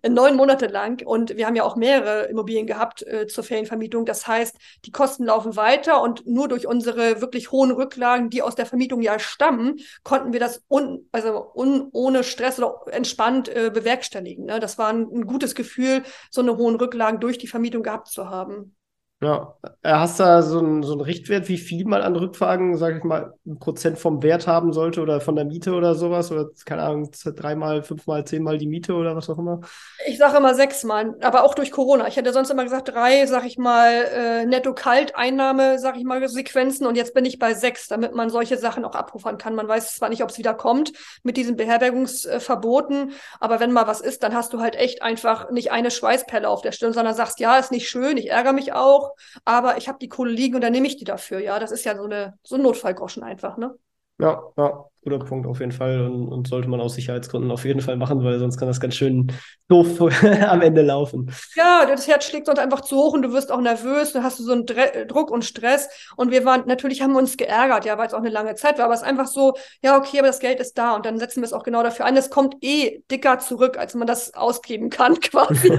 neun 0.07 0.35
Monate 0.35 0.67
lang. 0.67 1.05
Und 1.05 1.35
wir 1.37 1.45
haben 1.45 1.55
ja 1.55 1.63
auch 1.63 1.75
mehrere 1.75 2.25
Immobilien 2.25 2.67
gehabt 2.67 3.03
äh, 3.03 3.27
zur 3.27 3.43
Ferienvermietung. 3.43 4.05
Das 4.05 4.27
heißt, 4.27 4.55
die 4.85 4.91
Kosten 4.91 5.25
laufen 5.25 5.55
weiter 5.55 6.01
und 6.01 6.25
nur 6.25 6.47
durch 6.47 6.67
unsere 6.67 7.21
wirklich 7.21 7.51
hohen 7.51 7.71
Rücklagen, 7.71 8.29
die 8.29 8.41
aus 8.41 8.55
der 8.55 8.65
Vermietung 8.65 9.01
ja 9.01 9.19
stammen, 9.19 9.79
konnten 10.03 10.33
wir 10.33 10.39
das 10.39 10.63
un, 10.69 11.07
also 11.11 11.51
un, 11.53 11.89
ohne 11.91 12.23
Stress 12.23 12.59
oder 12.59 12.81
entspannt 12.91 13.49
äh, 13.49 13.71
bewerkstelligen. 13.73 14.45
Ne? 14.45 14.59
Das 14.59 14.77
war 14.77 14.87
ein, 14.87 15.07
ein 15.11 15.25
gutes 15.27 15.55
Gefühl, 15.55 16.03
so 16.31 16.41
eine 16.41 16.57
hohen 16.57 16.75
Rücklagen 16.75 17.19
durch 17.19 17.37
die 17.37 17.47
Vermietung 17.47 17.83
gehabt 17.83 18.07
zu 18.07 18.29
haben. 18.29 18.76
Ja, 19.19 19.55
äh, 19.81 19.93
hast 19.93 20.19
du 20.19 20.23
da 20.23 20.43
so 20.43 20.59
einen 20.59 20.83
so 20.83 20.93
Richtwert, 20.93 21.49
wie 21.49 21.57
viel 21.57 21.85
man 21.85 22.03
an 22.03 22.15
Rückfragen, 22.15 22.77
sage 22.77 22.99
ich 22.99 23.03
mal, 23.03 23.33
ein 23.47 23.57
Prozent 23.57 23.97
vom 23.97 24.21
Wert 24.21 24.45
haben 24.45 24.73
sollte 24.73 25.01
oder 25.01 25.21
von 25.21 25.35
der 25.35 25.43
Miete 25.43 25.73
oder 25.73 25.95
sowas? 25.95 26.31
Oder 26.31 26.49
keine 26.65 26.83
Ahnung, 26.83 27.09
dreimal, 27.35 27.81
fünfmal, 27.81 28.25
zehnmal 28.25 28.59
die 28.59 28.67
Miete 28.67 28.93
oder 28.93 29.15
was 29.15 29.27
auch 29.31 29.39
immer? 29.39 29.61
Ich 30.05 30.19
sage 30.19 30.37
immer 30.37 30.53
sechsmal, 30.53 31.15
aber 31.21 31.45
auch 31.45 31.55
durch 31.55 31.71
Corona. 31.71 32.07
Ich 32.07 32.15
hätte 32.15 32.31
sonst 32.31 32.51
immer 32.51 32.63
gesagt, 32.63 32.89
drei, 32.89 33.25
sag 33.25 33.43
ich 33.43 33.57
mal, 33.57 33.89
äh, 33.91 34.45
netto-kalt-Einnahme, 34.45 35.79
sag 35.79 35.97
ich 35.97 36.03
mal, 36.03 36.27
Sequenzen 36.27 36.85
und 36.85 36.95
jetzt 36.95 37.15
bin 37.15 37.25
ich 37.25 37.39
bei 37.39 37.55
sechs, 37.55 37.87
damit 37.87 38.13
man 38.13 38.29
solche 38.29 38.57
Sachen 38.57 38.85
auch 38.85 38.93
abrufen 38.93 39.39
kann. 39.39 39.55
Man 39.55 39.67
weiß 39.67 39.95
zwar 39.95 40.09
nicht, 40.09 40.21
ob 40.21 40.29
es 40.29 40.37
wieder 40.37 40.53
kommt 40.53 40.91
mit 41.23 41.37
diesen 41.37 41.55
Beherbergungsverboten, 41.55 43.13
aber 43.39 43.59
wenn 43.59 43.71
mal 43.71 43.87
was 43.87 43.99
ist, 43.99 44.21
dann 44.21 44.35
hast 44.35 44.53
du 44.53 44.59
halt 44.59 44.75
echt 44.75 45.01
einfach 45.01 45.49
nicht 45.49 45.71
eine 45.71 45.89
Schweißperle 45.89 46.47
auf 46.47 46.61
der 46.61 46.71
Stirn, 46.71 46.93
sondern 46.93 47.15
sagst, 47.15 47.39
ja, 47.39 47.57
ist 47.57 47.71
nicht 47.71 47.89
schön, 47.89 48.17
ich 48.17 48.29
ärgere 48.29 48.53
mich 48.53 48.73
auch 48.73 49.06
aber 49.45 49.77
ich 49.77 49.87
habe 49.87 49.99
die 49.99 50.09
Kohle 50.09 50.31
liegen 50.31 50.55
und 50.55 50.61
dann 50.61 50.71
nehme 50.71 50.87
ich 50.87 50.97
die 50.97 51.05
dafür. 51.05 51.39
Ja, 51.39 51.59
das 51.59 51.71
ist 51.71 51.85
ja 51.85 51.95
so, 51.95 52.03
eine, 52.05 52.37
so 52.43 52.55
ein 52.55 52.61
Notfallgroschen 52.61 53.23
einfach, 53.23 53.57
ne? 53.57 53.77
Ja, 54.19 54.41
ja 54.57 54.85
guter 55.09 55.23
Punkt 55.23 55.47
auf 55.47 55.59
jeden 55.59 55.71
Fall 55.71 56.01
und, 56.01 56.27
und, 56.27 56.47
sollte 56.47 56.67
man 56.67 56.81
aus 56.81 56.95
Sicherheitsgründen 56.95 57.49
auf 57.51 57.63
jeden 57.63 57.79
Fall 57.79 57.95
machen, 57.95 58.23
weil 58.23 58.39
sonst 58.39 58.57
kann 58.57 58.67
das 58.67 58.81
ganz 58.81 58.95
schön 58.95 59.31
doof 59.69 60.01
am 60.47 60.61
Ende 60.61 60.81
laufen. 60.81 61.31
Ja, 61.55 61.85
das 61.85 62.07
Herz 62.07 62.25
schlägt 62.25 62.47
sonst 62.47 62.59
einfach 62.59 62.81
zu 62.81 62.97
hoch 62.97 63.13
und 63.13 63.21
du 63.21 63.31
wirst 63.31 63.51
auch 63.51 63.61
nervös, 63.61 64.11
dann 64.11 64.23
hast 64.23 64.39
du 64.39 64.43
so 64.43 64.51
einen 64.51 64.65
Dre 64.65 65.05
Druck 65.07 65.31
und 65.31 65.45
Stress 65.45 65.87
und 66.17 66.31
wir 66.31 66.43
waren, 66.45 66.63
natürlich 66.67 67.01
haben 67.01 67.13
wir 67.13 67.19
uns 67.19 67.37
geärgert, 67.37 67.85
ja, 67.85 67.97
weil 67.97 68.07
es 68.07 68.13
auch 68.13 68.19
eine 68.19 68.29
lange 68.29 68.55
Zeit 68.55 68.77
war, 68.77 68.85
aber 68.85 68.93
es 68.93 69.01
ist 69.01 69.07
einfach 69.07 69.27
so, 69.27 69.53
ja, 69.81 69.97
okay, 69.97 70.19
aber 70.19 70.27
das 70.27 70.39
Geld 70.39 70.59
ist 70.59 70.77
da 70.77 70.95
und 70.95 71.05
dann 71.05 71.19
setzen 71.19 71.41
wir 71.41 71.45
es 71.45 71.53
auch 71.53 71.63
genau 71.63 71.83
dafür 71.83 72.05
ein. 72.05 72.17
Es 72.17 72.29
kommt 72.29 72.55
eh 72.61 73.01
dicker 73.09 73.39
zurück, 73.39 73.77
als 73.77 73.93
man 73.95 74.07
das 74.07 74.33
ausgeben 74.33 74.89
kann, 74.89 75.19
quasi. 75.21 75.71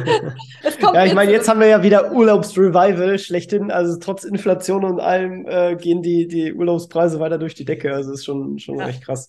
ja, 0.95 1.05
ich 1.05 1.15
meine, 1.15 1.33
jetzt 1.33 1.49
haben 1.49 1.61
wir 1.61 1.69
ja 1.69 1.83
wieder 1.83 2.13
Urlaubsrevival 2.13 3.19
schlechthin, 3.19 3.71
also 3.71 3.99
trotz 3.99 4.25
Inflation 4.25 4.85
und 4.85 5.01
allem 5.01 5.47
äh, 5.47 5.77
gehen 5.77 6.03
die, 6.03 6.29
die 6.29 6.55
Urlaubspreise 6.55 7.21
weiter 7.21 7.37
durch 7.37 7.55
die 7.55 7.67
Decke, 7.67 7.93
also 7.93 8.13
ist 8.13 8.25
schon, 8.29 8.59
schon 8.59 8.79
ja. 8.79 8.89
echt 8.89 9.05
krass 9.05 9.29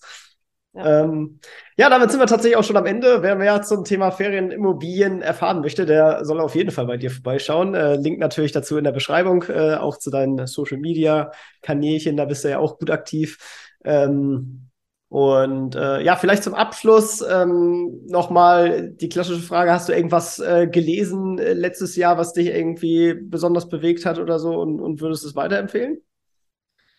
Ja. 0.72 1.02
Ähm, 1.02 1.40
ja, 1.76 1.90
damit 1.90 2.10
sind 2.10 2.20
wir 2.20 2.28
tatsächlich 2.28 2.56
auch 2.56 2.64
schon 2.64 2.76
am 2.76 2.86
Ende. 2.86 3.22
Wer 3.22 3.34
mehr 3.34 3.62
zum 3.62 3.84
Thema 3.84 4.12
Ferienimmobilien 4.12 5.20
erfahren 5.20 5.62
möchte, 5.62 5.84
der 5.84 6.24
soll 6.24 6.40
auf 6.40 6.54
jeden 6.54 6.70
Fall 6.70 6.86
bei 6.86 6.96
dir 6.96 7.10
vorbeischauen. 7.10 7.74
Äh, 7.74 7.96
Link 7.96 8.20
natürlich 8.20 8.52
dazu 8.52 8.78
in 8.78 8.84
der 8.84 8.92
Beschreibung, 8.92 9.42
äh, 9.48 9.74
auch 9.74 9.98
zu 9.98 10.10
deinen 10.10 10.46
Social 10.46 10.78
Media 10.78 11.32
Kanälchen, 11.62 12.16
da 12.16 12.24
bist 12.24 12.44
du 12.44 12.50
ja 12.50 12.60
auch 12.60 12.78
gut 12.78 12.90
aktiv. 12.90 13.38
Ähm, 13.84 14.70
und 15.08 15.74
äh, 15.74 16.02
ja, 16.04 16.14
vielleicht 16.14 16.44
zum 16.44 16.54
Abschluss 16.54 17.20
ähm, 17.20 18.02
nochmal 18.06 18.92
die 18.92 19.08
klassische 19.08 19.42
Frage: 19.42 19.72
Hast 19.72 19.88
du 19.88 19.92
irgendwas 19.92 20.38
äh, 20.38 20.68
gelesen 20.68 21.40
äh, 21.40 21.52
letztes 21.52 21.96
Jahr, 21.96 22.16
was 22.16 22.32
dich 22.32 22.46
irgendwie 22.46 23.14
besonders 23.14 23.68
bewegt 23.68 24.06
hat 24.06 24.20
oder 24.20 24.38
so 24.38 24.54
und, 24.60 24.80
und 24.80 25.00
würdest 25.00 25.24
es 25.24 25.34
weiterempfehlen? 25.34 26.00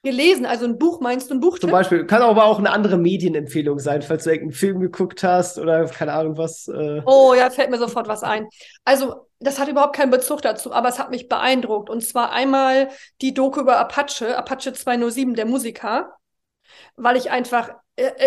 Gelesen? 0.04 0.46
Also 0.46 0.66
ein 0.66 0.78
Buch, 0.78 1.00
meinst 1.00 1.30
du 1.30 1.36
ein 1.36 1.40
Buch? 1.40 1.60
Zum 1.60 1.72
Beispiel. 1.72 2.06
Kann 2.06 2.22
aber 2.22 2.46
auch 2.46 2.58
eine 2.58 2.72
andere 2.72 2.98
Medienempfehlung 2.98 3.80
sein, 3.80 4.02
falls 4.02 4.24
du 4.24 4.32
irgendeinen 4.32 4.58
Film 4.58 4.80
geguckt 4.80 5.24
hast 5.24 5.60
oder 5.60 5.86
keine 5.86 6.14
Ahnung 6.14 6.38
was. 6.38 6.68
Äh. 6.68 7.02
Oh, 7.06 7.34
ja, 7.34 7.50
fällt 7.50 7.70
mir 7.70 7.78
sofort 7.78 8.08
was 8.08 8.24
ein. 8.24 8.48
Also, 8.84 9.28
das 9.40 9.60
hat 9.60 9.68
überhaupt 9.68 9.96
keinen 9.96 10.12
Bezug 10.12 10.42
dazu, 10.42 10.74
aber 10.74 10.90
es 10.90 11.00
hat 11.00 11.12
mich 11.12 11.30
beeindruckt. 11.30 11.90
Und 11.90 12.02
zwar 12.02 12.32
einmal 12.32 12.90
die 13.22 13.34
Doku 13.34 13.62
über 13.62 13.78
Apache, 13.78 14.38
Apache 14.38 14.74
207, 14.74 15.36
der 15.36 15.46
Musiker, 15.46 16.14
weil 16.96 17.16
ich 17.18 17.32
einfach 17.32 17.72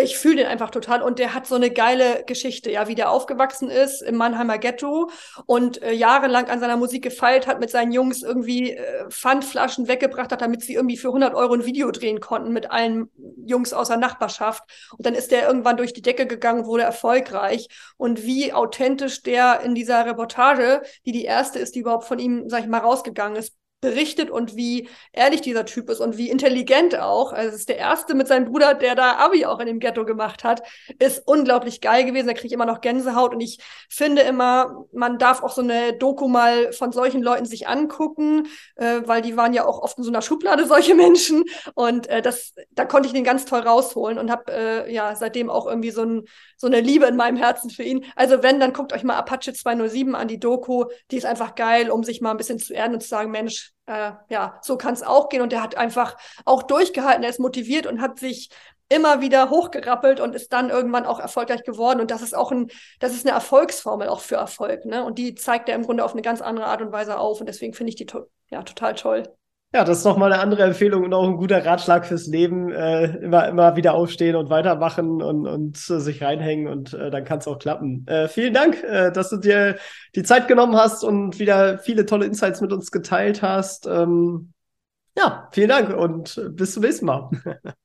ich 0.03 0.17
fühle 0.17 0.37
den 0.37 0.45
einfach 0.47 0.69
total 0.69 1.01
und 1.01 1.17
der 1.17 1.33
hat 1.33 1.47
so 1.47 1.55
eine 1.55 1.71
geile 1.71 2.23
Geschichte, 2.25 2.71
ja, 2.71 2.87
wie 2.87 2.95
der 2.95 3.09
aufgewachsen 3.09 3.69
ist 3.69 4.01
im 4.01 4.15
Mannheimer 4.15 4.59
Ghetto 4.59 5.09
und 5.47 5.81
äh, 5.81 5.91
jahrelang 5.91 6.49
an 6.49 6.59
seiner 6.59 6.77
Musik 6.77 7.03
gefeilt 7.03 7.47
hat, 7.47 7.59
mit 7.59 7.71
seinen 7.71 7.91
Jungs 7.91 8.21
irgendwie 8.21 8.71
äh, 8.71 9.09
Pfandflaschen 9.09 9.87
weggebracht 9.87 10.31
hat, 10.31 10.41
damit 10.41 10.61
sie 10.61 10.75
irgendwie 10.75 10.97
für 10.97 11.07
100 11.07 11.33
Euro 11.33 11.53
ein 11.55 11.65
Video 11.65 11.89
drehen 11.91 12.19
konnten 12.19 12.53
mit 12.53 12.69
allen 12.69 13.09
Jungs 13.45 13.73
aus 13.73 13.87
der 13.87 13.97
Nachbarschaft. 13.97 14.63
Und 14.97 15.05
dann 15.05 15.15
ist 15.15 15.31
der 15.31 15.47
irgendwann 15.47 15.77
durch 15.77 15.93
die 15.93 16.03
Decke 16.03 16.27
gegangen, 16.27 16.65
wurde 16.65 16.83
erfolgreich. 16.83 17.67
Und 17.97 18.23
wie 18.23 18.53
authentisch 18.53 19.23
der 19.23 19.61
in 19.61 19.73
dieser 19.73 20.05
Reportage, 20.05 20.83
die 21.05 21.11
die 21.11 21.25
erste 21.25 21.59
ist, 21.59 21.75
die 21.75 21.79
überhaupt 21.79 22.05
von 22.05 22.19
ihm, 22.19 22.49
sag 22.49 22.61
ich 22.61 22.67
mal, 22.67 22.79
rausgegangen 22.79 23.37
ist, 23.37 23.53
berichtet 23.81 24.31
und 24.31 24.55
wie 24.55 24.89
ehrlich 25.13 25.41
dieser 25.41 25.65
Typ 25.65 25.89
ist 25.89 25.99
und 25.99 26.17
wie 26.17 26.29
intelligent 26.29 26.97
auch. 26.97 27.33
Also 27.33 27.49
es 27.49 27.55
ist 27.55 27.69
der 27.69 27.77
erste 27.77 28.15
mit 28.15 28.27
seinem 28.27 28.45
Bruder, 28.45 28.73
der 28.73 28.95
da 28.95 29.17
Abi 29.17 29.45
auch 29.45 29.59
in 29.59 29.67
dem 29.67 29.79
Ghetto 29.79 30.05
gemacht 30.05 30.43
hat, 30.43 30.63
ist 30.97 31.21
unglaublich 31.27 31.81
geil 31.81 32.05
gewesen. 32.05 32.27
Da 32.27 32.33
kriege 32.33 32.47
ich 32.47 32.53
immer 32.53 32.65
noch 32.65 32.81
Gänsehaut 32.81 33.33
und 33.33 33.41
ich 33.41 33.59
finde 33.89 34.23
immer, 34.23 34.85
man 34.91 35.19
darf 35.19 35.43
auch 35.43 35.51
so 35.51 35.61
eine 35.61 35.93
Doku 35.93 36.27
mal 36.27 36.73
von 36.73 36.91
solchen 36.91 37.21
Leuten 37.21 37.45
sich 37.45 37.67
angucken, 37.67 38.47
äh, 38.75 39.01
weil 39.05 39.21
die 39.21 39.37
waren 39.37 39.53
ja 39.53 39.65
auch 39.65 39.81
oft 39.81 39.97
in 39.97 40.03
so 40.03 40.09
einer 40.09 40.21
Schublade 40.21 40.65
solche 40.67 40.95
Menschen 40.95 41.43
und 41.75 42.07
äh, 42.07 42.21
das, 42.21 42.53
da 42.71 42.85
konnte 42.85 43.07
ich 43.07 43.13
den 43.13 43.23
ganz 43.23 43.45
toll 43.45 43.59
rausholen 43.59 44.17
und 44.17 44.31
habe 44.31 44.51
äh, 44.51 44.93
ja 44.93 45.15
seitdem 45.15 45.49
auch 45.49 45.67
irgendwie 45.67 45.91
so, 45.91 46.03
ein, 46.03 46.23
so 46.57 46.67
eine 46.67 46.81
Liebe 46.81 47.05
in 47.05 47.15
meinem 47.15 47.37
Herzen 47.37 47.69
für 47.69 47.83
ihn. 47.83 48.05
Also 48.15 48.41
wenn, 48.41 48.59
dann 48.59 48.73
guckt 48.73 48.93
euch 48.93 49.03
mal 49.03 49.15
Apache 49.15 49.53
207 49.53 50.15
an 50.15 50.27
die 50.27 50.39
Doku, 50.39 50.85
die 51.11 51.17
ist 51.17 51.25
einfach 51.25 51.55
geil, 51.55 51.91
um 51.91 52.03
sich 52.03 52.21
mal 52.21 52.31
ein 52.31 52.37
bisschen 52.37 52.57
zu 52.57 52.73
erden 52.73 52.95
und 52.95 53.01
zu 53.01 53.09
sagen, 53.09 53.31
Mensch, 53.31 53.64
äh, 53.85 54.11
ja, 54.29 54.59
so 54.61 54.77
kann 54.77 54.93
es 54.93 55.03
auch 55.03 55.29
gehen. 55.29 55.41
Und 55.41 55.51
der 55.51 55.61
hat 55.61 55.77
einfach 55.77 56.17
auch 56.45 56.63
durchgehalten, 56.63 57.23
er 57.23 57.29
ist 57.29 57.39
motiviert 57.39 57.85
und 57.87 58.01
hat 58.01 58.19
sich 58.19 58.49
immer 58.89 59.21
wieder 59.21 59.49
hochgerappelt 59.49 60.19
und 60.19 60.35
ist 60.35 60.53
dann 60.53 60.69
irgendwann 60.69 61.05
auch 61.05 61.19
erfolgreich 61.19 61.63
geworden. 61.63 61.99
Und 62.01 62.11
das 62.11 62.21
ist 62.21 62.35
auch 62.35 62.51
ein, 62.51 62.69
das 62.99 63.13
ist 63.13 63.25
eine 63.25 63.33
Erfolgsformel 63.33 64.07
auch 64.09 64.19
für 64.21 64.35
Erfolg. 64.35 64.85
Ne? 64.85 65.03
Und 65.03 65.17
die 65.17 65.35
zeigt 65.35 65.69
er 65.69 65.75
im 65.75 65.83
Grunde 65.83 66.05
auf 66.05 66.13
eine 66.13 66.21
ganz 66.21 66.41
andere 66.41 66.67
Art 66.67 66.81
und 66.81 66.91
Weise 66.91 67.17
auf. 67.17 67.39
Und 67.39 67.47
deswegen 67.47 67.73
finde 67.73 67.89
ich 67.89 67.95
die 67.95 68.05
to 68.05 68.27
ja, 68.51 68.61
total 68.61 68.93
toll. 68.93 69.23
Ja, 69.75 69.83
das 69.83 69.97
ist 69.97 70.05
doch 70.05 70.15
mal 70.15 70.31
eine 70.31 70.41
andere 70.41 70.63
Empfehlung 70.63 71.03
und 71.03 71.13
auch 71.13 71.27
ein 71.27 71.35
guter 71.35 71.65
Ratschlag 71.65 72.05
fürs 72.05 72.27
Leben. 72.27 72.71
Äh, 72.71 73.17
immer, 73.17 73.45
immer 73.49 73.75
wieder 73.75 73.93
aufstehen 73.93 74.37
und 74.37 74.49
weitermachen 74.49 75.21
und, 75.21 75.45
und 75.45 75.75
äh, 75.89 75.99
sich 75.99 76.23
reinhängen 76.23 76.69
und 76.69 76.93
äh, 76.93 77.11
dann 77.11 77.25
kann 77.25 77.39
es 77.39 77.47
auch 77.49 77.59
klappen. 77.59 78.07
Äh, 78.07 78.29
vielen 78.29 78.53
Dank, 78.53 78.81
äh, 78.85 79.11
dass 79.11 79.31
du 79.31 79.35
dir 79.35 79.75
die 80.15 80.23
Zeit 80.23 80.47
genommen 80.47 80.77
hast 80.77 81.03
und 81.03 81.39
wieder 81.39 81.77
viele 81.79 82.05
tolle 82.05 82.25
Insights 82.25 82.61
mit 82.61 82.71
uns 82.71 82.89
geteilt 82.89 83.41
hast. 83.41 83.85
Ähm, 83.85 84.53
ja, 85.17 85.49
vielen 85.51 85.67
Dank 85.67 85.93
und 85.93 86.41
bis 86.51 86.73
zum 86.73 86.83
nächsten 86.83 87.07
Mal. 87.07 87.29